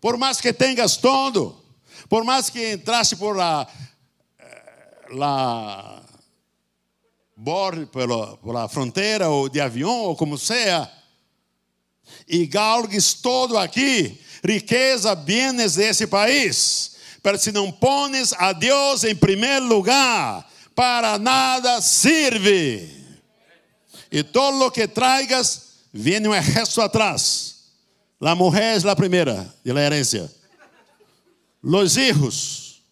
[0.00, 1.56] Por mais que tenhas todo,
[2.08, 3.66] por mais que entrasse por la,
[4.38, 6.02] eh, la
[7.34, 10.97] borde, pela, pela fronteira ou de avião ou como seja,
[12.28, 19.14] e galgues todo aqui, riqueza, bienes desse país, mas se não pones a Deus em
[19.14, 22.96] primeiro lugar, para nada serve.
[24.10, 27.74] E todo o que traigas viene un ejército atrás.
[28.18, 30.30] La mujer es la primera de la herencia.
[31.62, 32.82] Los hijos.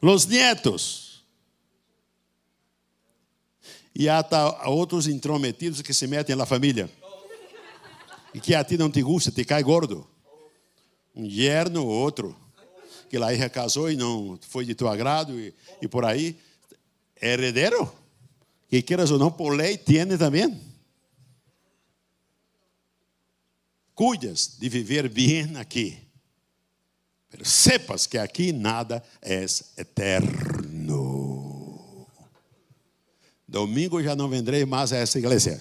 [0.00, 1.24] Los nietos.
[3.94, 4.24] E há
[4.64, 6.90] outros intrometidos que se metem na família.
[8.34, 10.06] E que a ti não te gusta, te cai gordo.
[11.14, 12.34] Um yerno ou outro,
[13.10, 16.38] que lá casou e não foi de teu agrado e, e por aí.
[17.20, 17.92] É herdeiro.
[18.68, 20.58] Que queiras ou não, por lei, tiene também.
[23.94, 25.98] Cuidas de viver bem aqui.
[27.42, 29.44] Sepas que aqui nada é
[29.76, 31.02] eterno.
[33.46, 35.60] Domingo já não vendrei mais a essa igreja.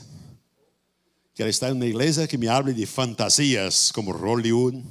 [1.34, 4.84] Quero estar em uma igreja que me hable de fantasias como Hollywood,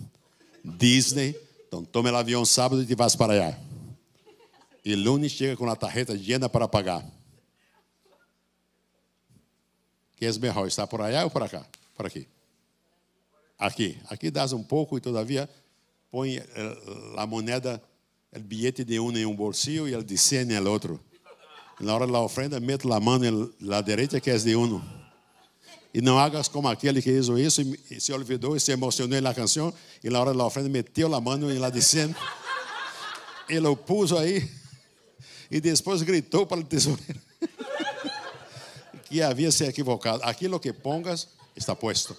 [0.65, 1.37] Disney.
[1.69, 3.59] Então tome o avião sábado e te vas para allá.
[4.83, 7.05] E lunes chega com a tarjeta llena para pagar.
[10.17, 11.67] Que é melhor, estar por allá ou por cá?
[11.95, 12.27] Por aqui.
[13.59, 13.99] Aqui.
[14.09, 15.49] Aqui dás um pouco e todavia
[16.11, 16.45] põe eh,
[17.17, 17.83] a moneda,
[18.35, 21.01] o bilhete de um em um bolsillo e o de 100 no outro.
[21.79, 23.19] Na hora da ofrenda, mete a mão
[23.61, 25.00] na direita que é de um.
[25.93, 29.35] E não hagas como aquele que hizo isso e se olvidou e se emocionou na
[29.35, 29.75] canção.
[30.03, 32.15] E na hora da ofrenda, meteu a mão em lá de 100.
[33.49, 34.49] Ele o pôs aí.
[35.51, 37.21] E depois gritou para o tesoureiro.
[39.05, 40.23] que havia se equivocado.
[40.23, 41.27] Aquilo que pongas
[41.57, 42.17] está puesto.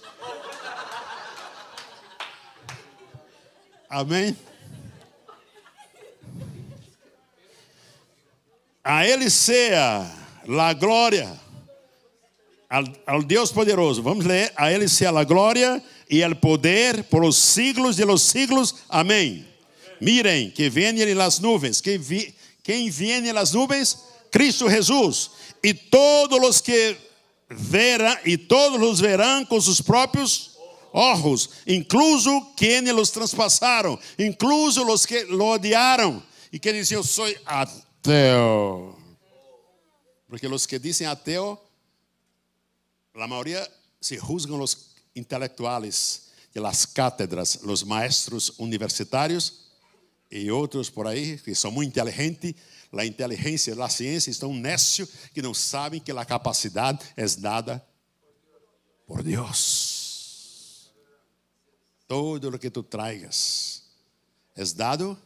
[3.88, 4.36] Amém?
[8.84, 10.10] A Ele seja
[10.46, 11.40] a glória,
[13.06, 14.02] ao, Deus poderoso.
[14.02, 14.52] Vamos ler.
[14.56, 18.74] A Ele seja a glória e o poder por os siglos de los siglos.
[18.88, 19.46] Amém.
[20.00, 21.80] Mirem que vem em las nuvens.
[21.80, 23.98] Quem, vi, quem vem em las nuvens?
[24.30, 25.30] Cristo Jesus
[25.62, 26.96] e todos os que
[27.50, 30.52] verão, e todos os verão com seus próprios
[30.92, 37.26] ojos, incluso quienes los traspassaram, incluso os que lo odiaram e que diziam: Eu sou
[37.44, 38.96] ateu.
[40.26, 41.60] Porque os que dizem ateu,
[43.14, 43.70] a maioria
[44.00, 49.70] se juzgam os intelectuais de las cátedras, os maestros universitários
[50.30, 52.54] e outros por aí que são muito inteligentes
[53.00, 57.84] a inteligência, a ciência estão nécios que não sabem que a capacidade é dada
[59.06, 60.92] por Deus.
[62.06, 63.82] Todo o que tu traigas
[64.54, 65.18] é dado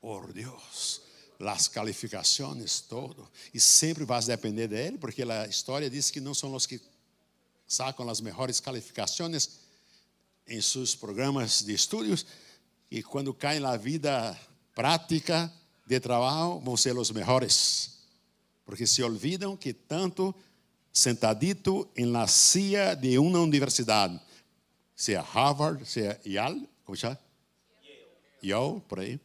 [0.00, 1.07] por Deus.
[1.40, 3.28] As calificações, todo.
[3.54, 6.80] E sempre vas depender dele, porque a história diz que não são os que
[7.66, 9.50] sacam as melhores calificações
[10.46, 12.24] em seus programas de estudos,
[12.90, 14.38] e quando caem na vida
[14.74, 15.52] prática,
[15.86, 17.98] de trabalho vão ser os melhores,
[18.64, 20.34] porque se olvidam que tanto
[20.92, 24.18] sentadito em la silla de uma universidade,
[24.96, 27.18] seja Harvard, seja Yale, como chama?
[28.42, 29.20] Yale, por aí.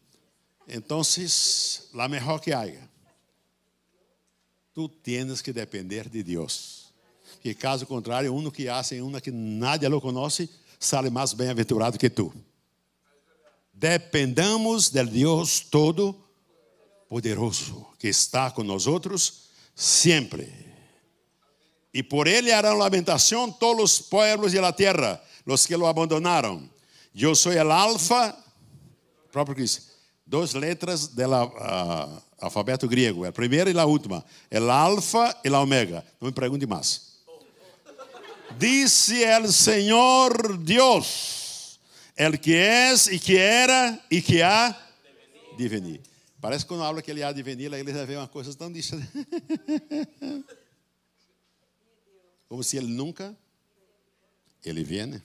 [0.68, 2.90] Então, a melhor que haya.
[4.74, 6.94] Tu tens que depender de Deus.
[7.42, 10.50] Que caso contrário, um que hace uma que nadie lo conoce,
[10.80, 12.34] sale mais bem-aventurado que tu.
[13.74, 16.16] Dependamos del Deus todo
[17.08, 20.52] poderoso que está com nós outros sempre.
[21.94, 26.70] E por ele harão lamentação todos os pueblos de la tierra, los que lo abandonaram.
[27.16, 28.36] Eu sou el alfa,
[29.32, 29.93] próprio que
[30.34, 35.60] duas letras do uh, alfabeto grego, a primeira e a última, el alfa e a
[35.60, 36.04] omega.
[36.20, 37.22] Não me pergunte mais.
[38.58, 41.80] Disse el Senhor Deus,
[42.18, 44.76] el que és e que era e que há
[45.56, 46.02] de venir.
[46.42, 48.72] Parece que quando habla que ele há de venir, ele já vê uma coisa tão
[48.72, 48.96] disso.
[52.50, 53.38] Como se ele nunca.
[54.66, 55.22] Ele vem.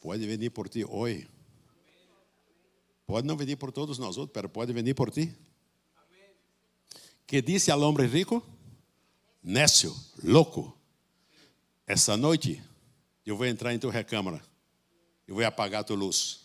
[0.00, 1.28] Pode vir por ti hoje.
[3.10, 5.36] Pode não vir por todos nós outros, mas pode vir por ti.
[7.26, 8.40] Que disse ao homem rico?
[9.42, 9.92] Nécio,
[10.22, 10.78] louco.
[11.88, 12.62] Essa noite
[13.26, 14.40] eu vou entrar em tua recâmara.
[15.26, 16.42] Eu vou apagar tua luz.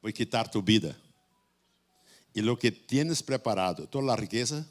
[0.00, 0.98] Vou quitar tu vida.
[2.34, 4.66] E lo que tienes preparado, toda a riqueza,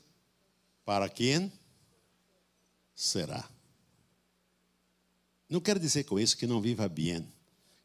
[0.83, 1.53] para quem
[2.95, 3.47] será?
[5.47, 7.31] Não quero dizer com isso que não viva bem,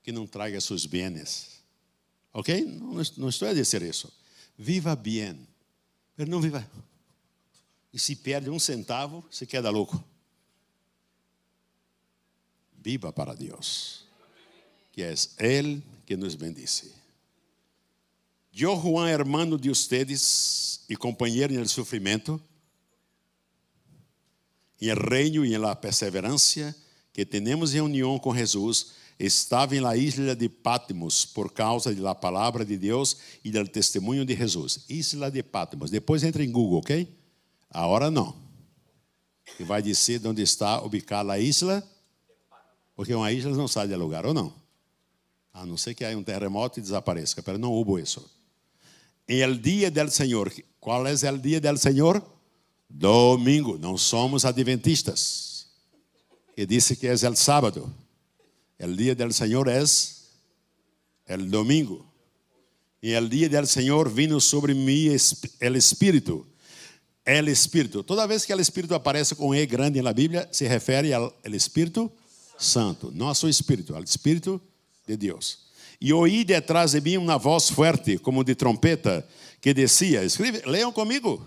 [0.03, 1.58] que não traga seus bens.
[2.39, 2.65] Ok?
[3.17, 4.13] Não, estou a dizer isso.
[4.57, 5.45] Viva bem,
[6.17, 6.65] mas não viva.
[7.93, 10.03] E se perde um centavo, se queda louco.
[12.81, 14.05] Viva para Deus,
[14.93, 16.95] que é Ele que nos bendice.
[18.53, 22.41] Yo, Juan, hermano de ustedes en el sufrimiento,
[24.79, 26.77] en el reino y en la perseverancia
[27.13, 32.65] que tenemos en unión con Jesús, estava la isla de Patmos por causa da palavra
[32.65, 34.85] de Deus e do testemunho de Jesus.
[34.89, 35.91] Isla de Patmos.
[35.91, 37.09] Depois entra em Google, ok?
[37.71, 38.37] Agora não.
[39.59, 41.83] E vai dizer onde está ubicada a isla,
[42.95, 44.55] porque uma isla não sai de lugar, ou não?
[45.53, 48.25] A não ser que há um terremoto e desapareça, mas não houve isso.
[49.29, 52.23] Em el dia del Senhor, qual é o dia del Senhor?
[52.89, 55.67] Domingo, não somos adventistas.
[56.57, 57.93] E disse que é o sábado.
[58.81, 59.83] O dia del Senhor é
[61.35, 62.07] o domingo.
[63.03, 65.17] E el dia del Senhor vino sobre mim
[65.61, 66.47] el Espírito.
[67.25, 68.03] El Espírito.
[68.03, 72.11] Toda vez que o Espírito aparece com E grande na Bíblia, se refere ao Espírito
[72.57, 74.61] Santo, seu Espírito, ao Espírito
[75.07, 75.69] de Deus.
[76.01, 79.27] E ouí detrás de mim uma voz forte, como de trompeta,
[79.61, 80.23] que dizia:
[80.65, 81.47] leiam comigo.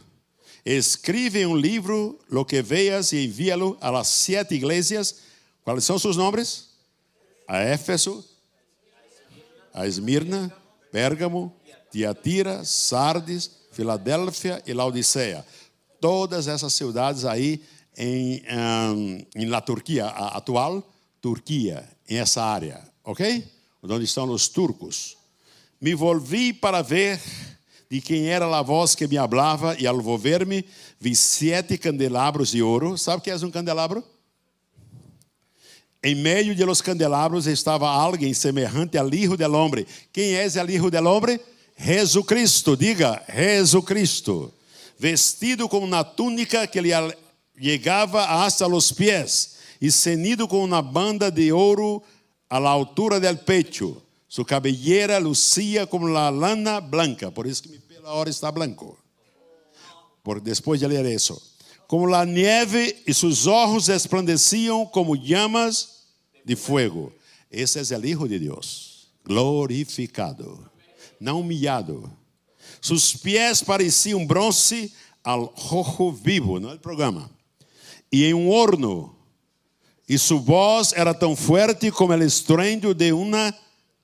[0.64, 5.16] Escreve um livro, lo que veas, e envia-lo a las sete igrejas.
[5.64, 6.71] Quais são seus nomes?
[7.52, 8.24] A Éfeso,
[9.74, 10.50] a Esmirna,
[10.90, 11.54] Pérgamo,
[11.92, 15.46] Tiatira, Sardes, Filadélfia e Laodiceia.
[16.00, 17.62] Todas essas cidades aí
[17.98, 18.42] em,
[18.96, 20.82] um, em la Turquia, a atual
[21.20, 23.46] Turquia, em essa área, ok?
[23.84, 25.18] Onde estão os turcos.
[25.82, 27.22] Me volvi para ver
[27.90, 30.66] de quem era a voz que me falava, e ao volver-me,
[30.98, 32.98] vi sete candelabros de ouro.
[32.98, 34.02] Sabe o que é um candelabro?
[36.04, 39.86] Em meio de los candelabros estava alguém semelhante al Hijo del Hombre.
[40.12, 41.40] Quem é o Hijo del Hombre?
[41.78, 44.52] Jesucristo, diga, Jesucristo.
[44.98, 46.92] Vestido com uma túnica que lhe
[47.56, 52.02] chegava hasta los pies e cenido com uma banda de ouro
[52.50, 54.02] a la altura del pecho.
[54.28, 58.98] Su cabellera lucía como la lana blanca, por isso que mi pelo agora está blanco.
[60.24, 61.52] Por depois de ler isso
[61.92, 66.06] como la nieve e seus olhos resplandeciam como llamas
[66.46, 67.12] de fogo.
[67.52, 70.72] Esse é o Hijo de Deus, glorificado,
[71.20, 72.10] não humilhado.
[72.82, 74.90] Seus pés pareciam bronze
[75.22, 77.30] al rojo vivo, não é o programa.
[78.10, 79.14] E em um horno,
[80.08, 83.54] e sua voz era tão forte como o estruendo de uma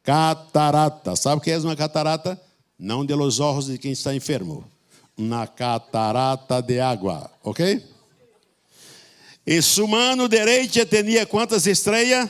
[0.04, 1.16] catarata.
[1.16, 2.38] Sabe o que é uma catarata?
[2.78, 4.70] Não de los olhos de quem está enfermo
[5.18, 7.84] na catarata de água, ok?
[9.46, 12.30] Em sua mano direita tinha quantas estrelas?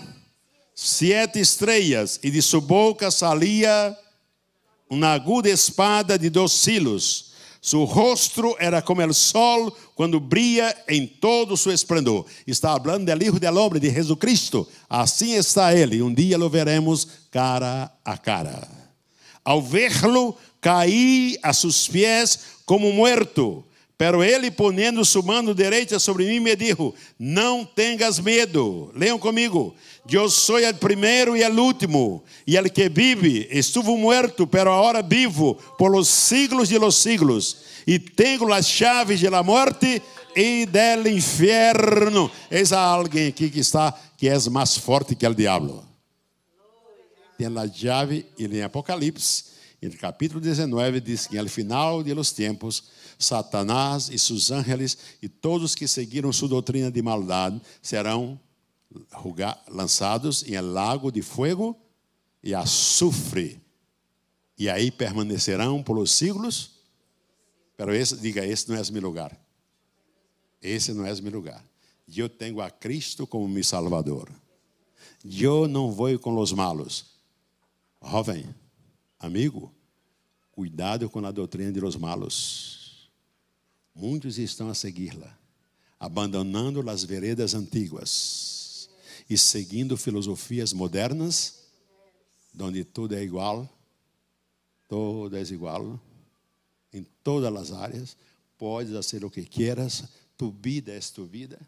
[0.73, 3.97] Sete estrelas, e de sua boca salia
[4.89, 7.27] uma aguda espada de dois silos.
[7.61, 12.25] Seu rosto era como o sol quando brilha em todo o seu esplendor.
[12.45, 14.67] Está falando do Hijo del Hombre, de Jesus Cristo.
[14.89, 16.01] Assim está ele.
[16.01, 18.69] Um dia o veremos cara a cara.
[19.43, 23.63] Ao vê-lo, caí a seus pés como muerto.
[23.97, 28.91] Pero ele, ponendo sua mão direita sobre mim, me dijo: Não tengas medo.
[28.93, 29.75] Leiam comigo.
[30.07, 33.47] Eu sou o primeiro e o último, e el que vive.
[33.49, 37.57] Estuvo muerto, pero agora vivo por los siglos de los siglos.
[37.87, 40.01] E tenho as chaves de la morte
[40.35, 42.29] e del inferno.
[42.51, 45.83] Eis alguém aqui que está, que é mais forte que o diabo.
[47.35, 52.31] Tem a chave, e em Apocalipse no capítulo 19 diz que no final de los
[52.31, 52.85] tempos,
[53.19, 58.39] Satanás e seus ángeles e todos que seguiram sua doutrina de maldade serão
[59.69, 61.79] lançados em lago de fogo
[62.43, 63.61] e azufre.
[64.57, 66.71] E aí permanecerão por os siglos.
[67.75, 69.39] Pero esse, diga, esse não é meu lugar.
[70.61, 71.63] Esse não é meu lugar.
[72.15, 74.31] Eu tenho a Cristo como meu Salvador.
[75.23, 77.05] Eu não vou com os malos.
[78.01, 78.47] Jovem,
[79.19, 79.73] Amigo,
[80.51, 83.09] cuidado com a doutrina de los malos.
[83.95, 85.35] Muitos estão a segui-la,
[85.99, 88.89] abandonando as veredas antigas
[89.27, 91.63] e seguindo filosofias modernas,
[92.59, 93.67] onde tudo é igual,
[94.87, 95.99] tudo é igual,
[96.93, 98.15] em todas as áreas,
[98.55, 100.03] podes fazer o que quieras,
[100.37, 101.59] tu vida é tu vida.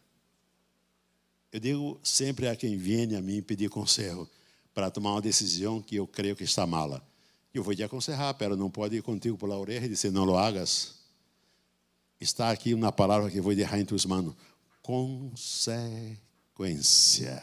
[1.51, 4.29] Eu digo sempre a quem vem a mim pedir conselho
[4.71, 7.08] para tomar uma decisão que eu creio que está mala.
[7.53, 10.23] Eu vou te aconselhar, pero não pode ir contigo por la oreja e dizer, não
[10.23, 10.95] lo hagas.
[12.19, 14.35] Está aqui uma palavra que vou deixar em tuas mãos.
[14.83, 17.41] Consequência.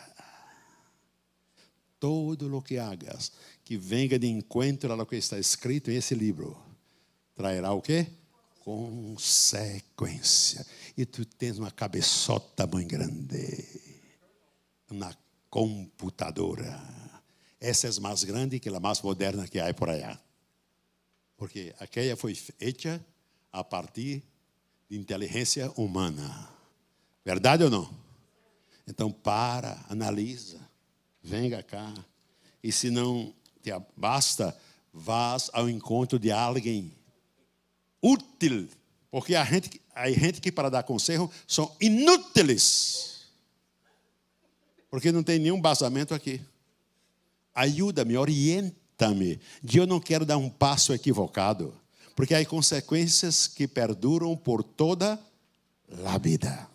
[1.99, 3.33] Todo o que hagas
[3.65, 6.57] que venga de encontro a lo que está escrito em esse livro,
[7.35, 8.07] trairá o quê?
[8.61, 10.65] Consequência.
[10.97, 13.67] E tu tens uma cabeçota muito grande,
[14.89, 15.13] uma
[15.51, 17.16] computadora
[17.61, 20.21] essa é mais grande que a mais moderna que há por allá.
[21.37, 23.05] Porque aquela foi feita
[23.53, 24.23] a partir
[24.89, 26.51] de inteligência humana.
[27.25, 27.91] Verdade ou não?
[28.87, 30.61] Então para, analisa,
[31.23, 31.93] venha cá.
[32.63, 34.57] E se não te basta,
[34.93, 36.93] vá ao encontro de alguém
[38.01, 38.69] útil
[39.11, 43.27] Porque há gente, há gente que, para dar conselho, são inúteis.
[44.91, 46.41] Porque não tem nenhum basamento aqui.
[47.57, 49.41] Ajuda-me, orienta-me.
[49.73, 51.75] Eu não quero dar um passo equivocado.
[52.15, 55.19] Porque há consequências que perduram por toda
[56.05, 56.69] a vida.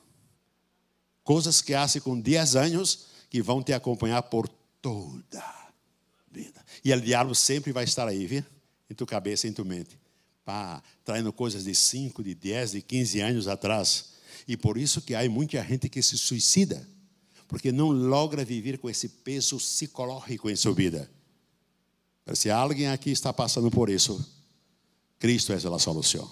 [1.24, 4.48] Coisas que hacem com 10 anos que vão te acompanhar por
[4.82, 5.72] toda a
[6.32, 6.64] vida.
[6.84, 8.44] E o diabo sempre vai estar aí, viu?
[8.90, 10.00] Em tua cabeça, em tua mente.
[10.44, 14.14] Pá, trazendo coisas de 5, de 10, de 15 anos atrás.
[14.48, 16.88] E por isso que há muita gente que se suicida.
[17.52, 21.12] Porque não logra viver com esse peso psicológico em sua vida.
[22.26, 24.26] Mas se alguém aqui está passando por isso,
[25.20, 26.32] Cristo é a solução.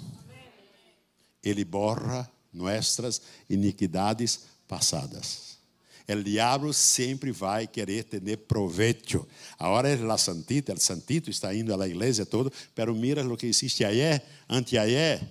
[1.44, 5.60] Ele borra nossas iniquidades passadas.
[6.08, 9.28] O diabo sempre vai querer ter proveito.
[9.60, 13.46] Agora é a santita, o santito está indo à igreja todo, pero mira o que
[13.46, 15.22] existe ayer, anteayer.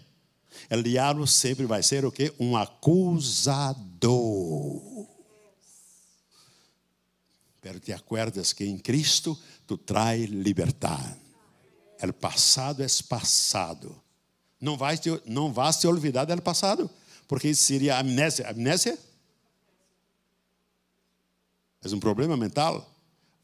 [0.71, 2.31] O diabo sempre vai ser o que?
[2.39, 3.99] Um acusador.
[7.69, 11.21] Pero te acuerdas que em Cristo tu traz liberdade.
[12.03, 14.03] O passado é passado.
[14.59, 16.89] Não vai te, não vais te olvidar do passado,
[17.27, 18.49] porque isso seria amnésia.
[18.49, 18.99] Amnésia
[21.83, 22.91] é um problema mental.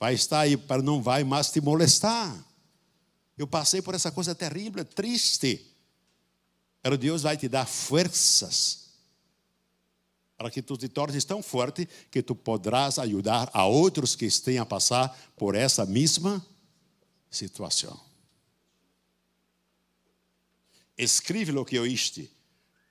[0.00, 2.34] Vai estar aí para não vai mais te molestar.
[3.36, 5.70] Eu passei por essa coisa terrível, triste.
[6.80, 8.83] Pero Deus vai te dar forças
[10.36, 14.62] para que tu te tornes tão forte que tu poderás ajudar a outros que estejam
[14.62, 16.44] a passar por essa mesma
[17.30, 17.98] situação.
[20.96, 22.30] Escreve o que oíste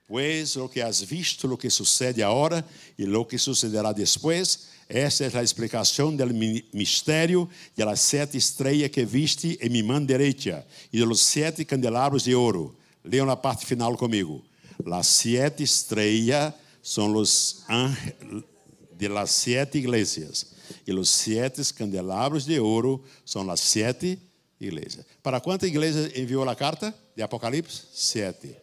[0.07, 2.63] Pues lo que has visto, lo que sucede ahora
[2.97, 6.33] y lo que sucederá después, esta es la explicación del
[6.73, 11.65] misterio de las siete estrellas que viste en mi mano derecha y de los siete
[11.65, 12.75] candelabros de oro.
[13.03, 14.43] Leam la parte final conmigo.
[14.85, 18.43] Las siete estrellas son los ángeles
[18.91, 20.53] de las siete iglesias
[20.85, 24.19] y los siete candelabros de oro son las siete
[24.59, 25.05] iglesias.
[25.21, 27.87] ¿Para cuántas iglesias envió la carta de Apocalipsis?
[27.93, 28.61] Siete.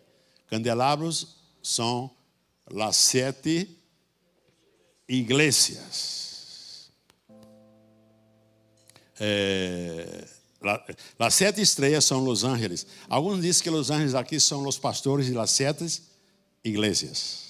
[0.48, 2.10] Candelabros são
[2.78, 3.68] as sete
[5.08, 6.90] igrejas.
[9.18, 10.26] É,
[11.18, 12.86] as sete estrelas são os ángeles.
[13.08, 16.02] Alguns dizem que os ángeles aqui são os pastores de las sete
[16.62, 17.49] igrejas.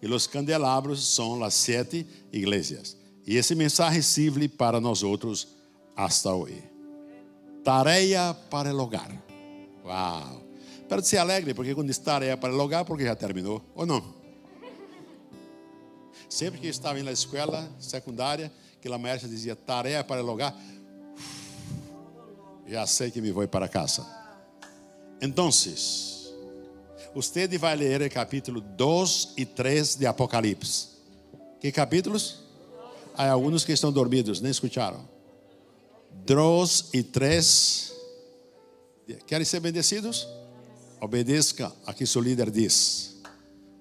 [0.00, 2.96] E os candelabros são as sete igrejas.
[3.26, 5.48] E esse mensagem serve para nós outros
[5.96, 6.62] hasta hoje.
[7.64, 9.10] Tarefa para o hogar.
[9.84, 10.42] Uau!
[10.88, 14.14] Para ser alegre, porque quando estar é para logar, porque já terminou, ou não?
[16.28, 20.56] Sempre que estava na escola secundária, que a maestra dizia tarefa para logar,
[22.66, 24.06] já sei que me vou para casa.
[25.20, 25.50] Então,
[27.14, 30.88] você vai ler o capítulo 2 e 3 de Apocalipse.
[31.60, 32.40] Que capítulos?
[33.16, 35.08] Há alguns que estão dormidos, nem escutaram.
[36.24, 37.92] 2 e 3.
[39.26, 40.28] Querem ser bendecidos?
[41.00, 43.16] Obedeça a que seu líder diz.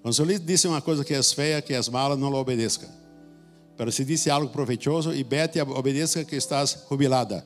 [0.02, 2.88] Quando seu líder disse uma coisa que é feia, que é mala, não lo obedeça.
[3.78, 7.46] Mas se disse algo proveitoso, e bete obedeça que estás jubilada.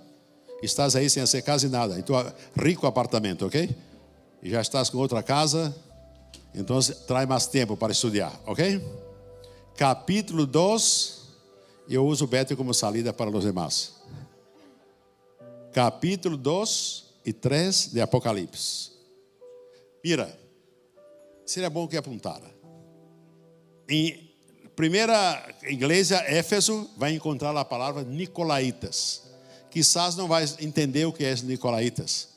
[0.62, 2.00] Estás aí sem fazer casa e nada.
[2.00, 2.16] Então,
[2.56, 3.76] rico apartamento, ok?
[4.42, 5.76] E já estás com outra casa.
[6.54, 8.82] Então, traz mais tempo para estudar, ok?
[9.78, 11.22] Capítulo 2.
[11.89, 13.94] Eu uso Bete como salida para os demais.
[15.72, 18.92] Capítulo 2 e 3 de Apocalipse.
[20.04, 20.38] Mira,
[21.46, 22.50] seria bom que apontara.
[23.88, 24.32] Em
[24.76, 29.24] primeira igreja, Éfeso, vai encontrar a palavra Nicolaitas.
[29.70, 32.30] Quizás não vai entender o que é Nicolaitas,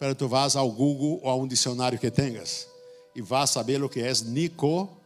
[0.00, 2.68] mas tu vas ao Google ou a um dicionário que tenhas
[3.14, 4.98] e vas saber o que é Nicolaitas.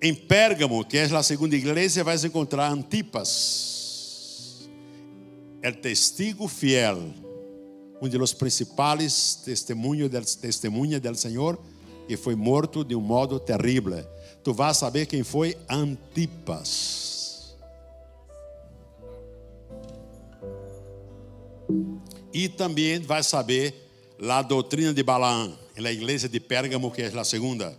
[0.00, 4.68] Em Pérgamo, que é a segunda igreja, vais encontrar Antipas,
[5.62, 7.14] el testigo fiel
[8.00, 11.58] um dos principais testemunhos del, testemunha del Senhor
[12.06, 14.04] que foi morto de um modo terrível.
[14.44, 17.05] Tu vas saber quem foi Antipas.
[22.46, 23.74] E também vai saber
[24.22, 27.76] a doutrina de Balaam, na igreja de Pérgamo, que é a segunda.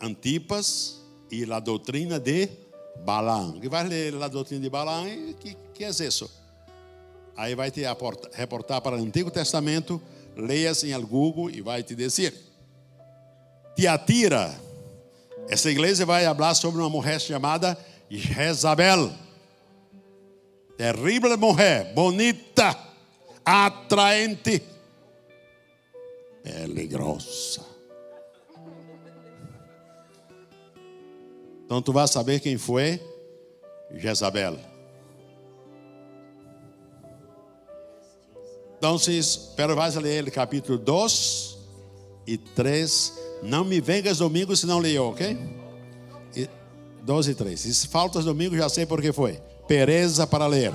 [0.00, 1.00] Antipas
[1.30, 2.48] e a doutrina de
[3.04, 3.60] Balaam.
[3.60, 5.06] Que vai ler a doutrina de Balaam,
[5.38, 6.28] que, que é isso?
[7.36, 7.82] Aí vai te
[8.32, 10.02] reportar para o Antigo Testamento,
[10.36, 12.34] leias em Google e vai te dizer.
[13.76, 14.52] Tiatira,
[15.48, 17.78] essa igreja vai falar sobre uma mulher chamada
[18.10, 19.12] Jezabel.
[20.76, 22.91] Terrível mulher, bonita,
[23.44, 24.62] atraente.
[26.42, 27.64] Pele grossa.
[31.64, 33.00] Então tu vai saber quem foi
[33.94, 34.58] Jezabel.
[38.76, 38.96] Então,
[39.56, 41.56] pero vais ler capítulo 2
[42.26, 43.12] e 3.
[43.42, 45.38] Não me vengas domingo se não leu, ok?
[47.02, 47.60] 2 e 3.
[47.60, 49.40] Se faltas domingo, já sei por que foi.
[49.68, 50.72] Pereza para ler.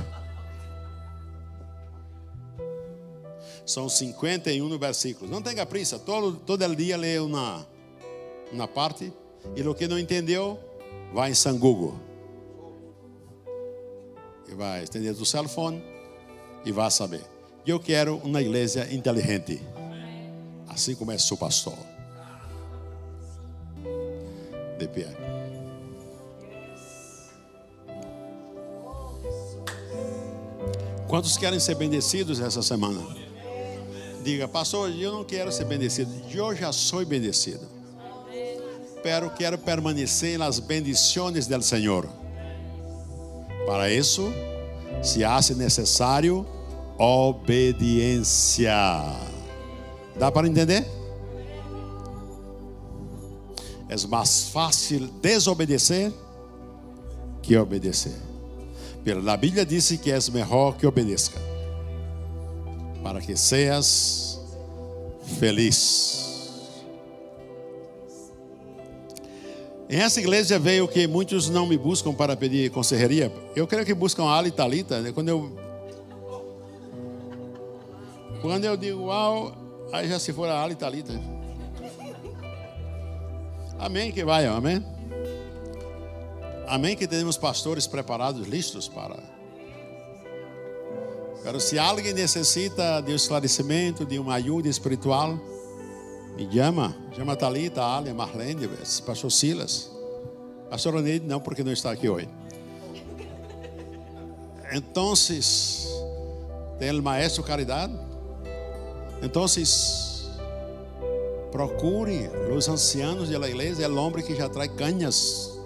[3.68, 5.30] São 51 versículos.
[5.30, 7.68] Não tenha pressa, todo, todo dia lê uma,
[8.50, 9.12] uma parte.
[9.58, 10.58] E o que não entendeu,
[11.14, 12.00] vai em San Google.
[14.48, 15.84] E vai estender do telefone
[16.64, 17.22] e vai saber.
[17.66, 19.62] Eu quero uma igreja inteligente.
[20.70, 21.78] Assim como é seu pastor.
[24.80, 25.08] De pé.
[31.10, 33.27] Quantos querem ser bendecidos essa semana?
[34.28, 37.66] Diga, pastor, eu não quero ser bendecido, eu já sou bendecido.
[39.02, 42.06] Pero quero permanecer nas bendições do Senhor.
[43.66, 44.30] Para isso,
[45.02, 46.46] se hace necessário
[46.98, 48.74] obediência.
[50.20, 50.86] Dá para entender?
[53.88, 56.12] É mais fácil desobedecer
[57.42, 58.16] que obedecer.
[59.06, 61.47] Pela Bíblia disse que é melhor que obedeça
[63.08, 64.38] para que seas
[65.40, 66.52] feliz.
[69.90, 73.32] Em essa igreja veio que muitos não me buscam para pedir consejeria.
[73.56, 75.00] Eu creio que buscam Ali Talita.
[75.00, 75.14] Né?
[75.14, 75.58] Quando eu
[78.42, 79.56] quando eu digo uau,
[79.94, 81.14] aí já se for a Ali Talita.
[83.80, 84.86] Amém que vai, amém.
[86.68, 89.37] Amém que temos pastores preparados, listos para
[91.44, 95.40] Pero se alguém necessita de um esclarecimento, de uma ajuda espiritual,
[96.36, 96.96] me chama.
[97.16, 98.70] Chama Thalita, Alia, Marlene,
[99.06, 99.90] pastor Silas.
[100.70, 102.30] Pastor Oneide não, porque não está aqui hoje.
[104.74, 105.14] Então,
[106.78, 107.94] tem o maestro Caridade.
[109.22, 109.46] Então,
[111.52, 115.57] procure os ancianos da igreja, é o homem que já traz canhas.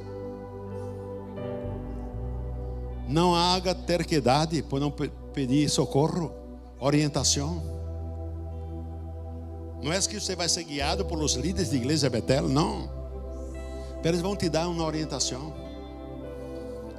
[3.11, 4.89] Não haga terquedade, por não
[5.33, 6.31] pedir socorro,
[6.79, 7.61] orientação.
[9.83, 12.89] Não é que você vai ser guiado pelos líderes de igreja Betel, não.
[14.01, 15.53] Eles vão te dar uma orientação.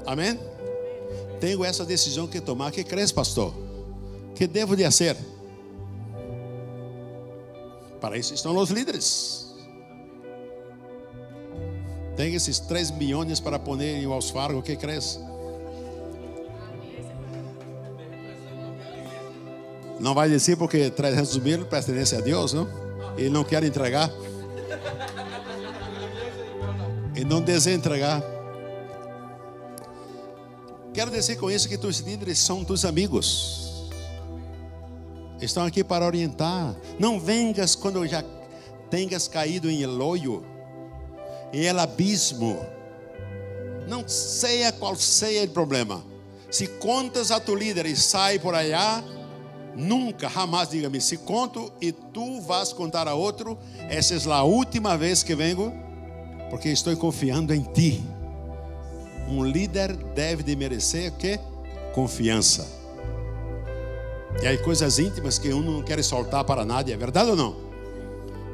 [0.04, 0.38] Amém?
[1.40, 2.70] Tenho essa decisão que tomar.
[2.72, 3.54] Que crees, pastor?
[4.34, 5.16] Que devo de fazer?
[8.00, 9.54] Para isso estão os líderes.
[12.16, 14.60] Tem esses 3 milhões para pôr em Wells Fargo.
[14.60, 15.18] Que crees?
[20.02, 22.68] Não vai descer porque 300 mil pertence a Deus, não?
[23.16, 24.10] Ele não quer entregar.
[27.14, 28.20] E não deseja entregar.
[30.92, 33.88] Quero dizer com isso que teus líderes são teus amigos.
[35.40, 36.74] Estão aqui para orientar.
[36.98, 38.24] Não vengas quando já
[38.90, 40.44] tenhas caído em loio,
[41.52, 42.58] em el abismo.
[43.86, 46.02] Não sei qual seja o problema.
[46.50, 49.02] Se contas a tu líder e sai por allá,
[49.74, 53.58] Nunca, jamás diga-me, se conto e tu vas contar a outro,
[53.88, 55.72] essa é a última vez que vengo,
[56.50, 58.04] porque estou confiando em ti.
[59.28, 61.38] Um líder deve de merecer o que?
[61.94, 62.66] Confiança.
[64.42, 67.56] E aí coisas íntimas que um não quer soltar para nada, é verdade ou não?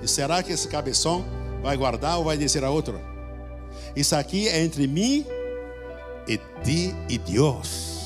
[0.02, 1.24] E será que esse cabeção
[1.62, 3.00] vai guardar ou vai dizer a outro?
[3.96, 5.26] Isso aqui é entre mim
[6.28, 7.97] e ti e Deus.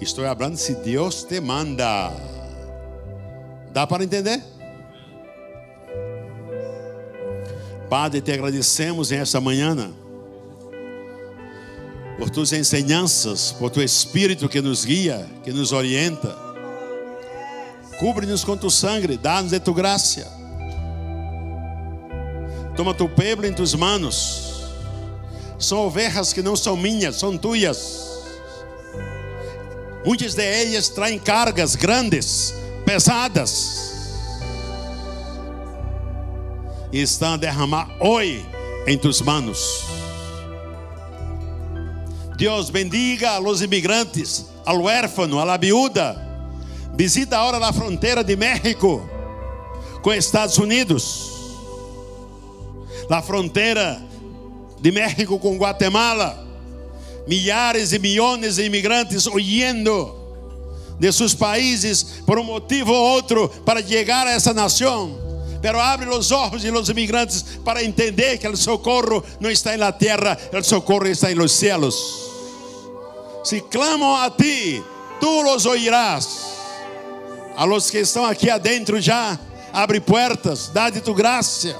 [0.00, 2.12] Estou falando se Deus te manda.
[3.72, 4.42] Dá para entender?
[7.88, 9.92] Padre, te agradecemos esta manhã
[12.18, 16.36] por tuas ensinanças, por tu Espírito que nos guia, que nos orienta.
[17.98, 20.26] Cubre-nos com tu sangue, dá-nos de tu graça.
[22.76, 24.66] Toma tu pueblo em tuas manos.
[25.58, 28.05] São ovelhas que não são minhas, são tuas.
[30.06, 32.54] Muitas de elas traem cargas grandes,
[32.84, 33.92] pesadas.
[36.92, 38.46] E estão a derramar hoje
[38.86, 39.84] em tus manos.
[42.38, 46.16] Deus bendiga a los imigrantes, ao huérfano, a la viuda.
[46.94, 49.10] Visita agora a fronteira de México
[50.02, 51.32] com Estados Unidos.
[53.10, 54.00] A fronteira
[54.80, 56.45] de México com Guatemala
[57.26, 60.14] milhares e milhões de imigrantes huyendo
[60.98, 65.24] de seus países por um motivo ou outro para chegar a essa nação.
[65.60, 69.90] Pero abre os olhos de los imigrantes para entender que o socorro não está na
[69.90, 71.96] terra, o socorro está nos céus.
[73.42, 74.82] Se clamam a ti,
[75.20, 76.46] tu los oirás.
[77.56, 79.38] A los que estão aqui adentro já,
[79.72, 81.74] abre portas, dá-te tu graça.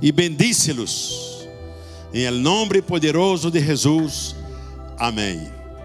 [0.00, 1.29] E bendice-los.
[2.12, 4.34] Em nome poderoso de Jesus.
[4.98, 5.59] Amém.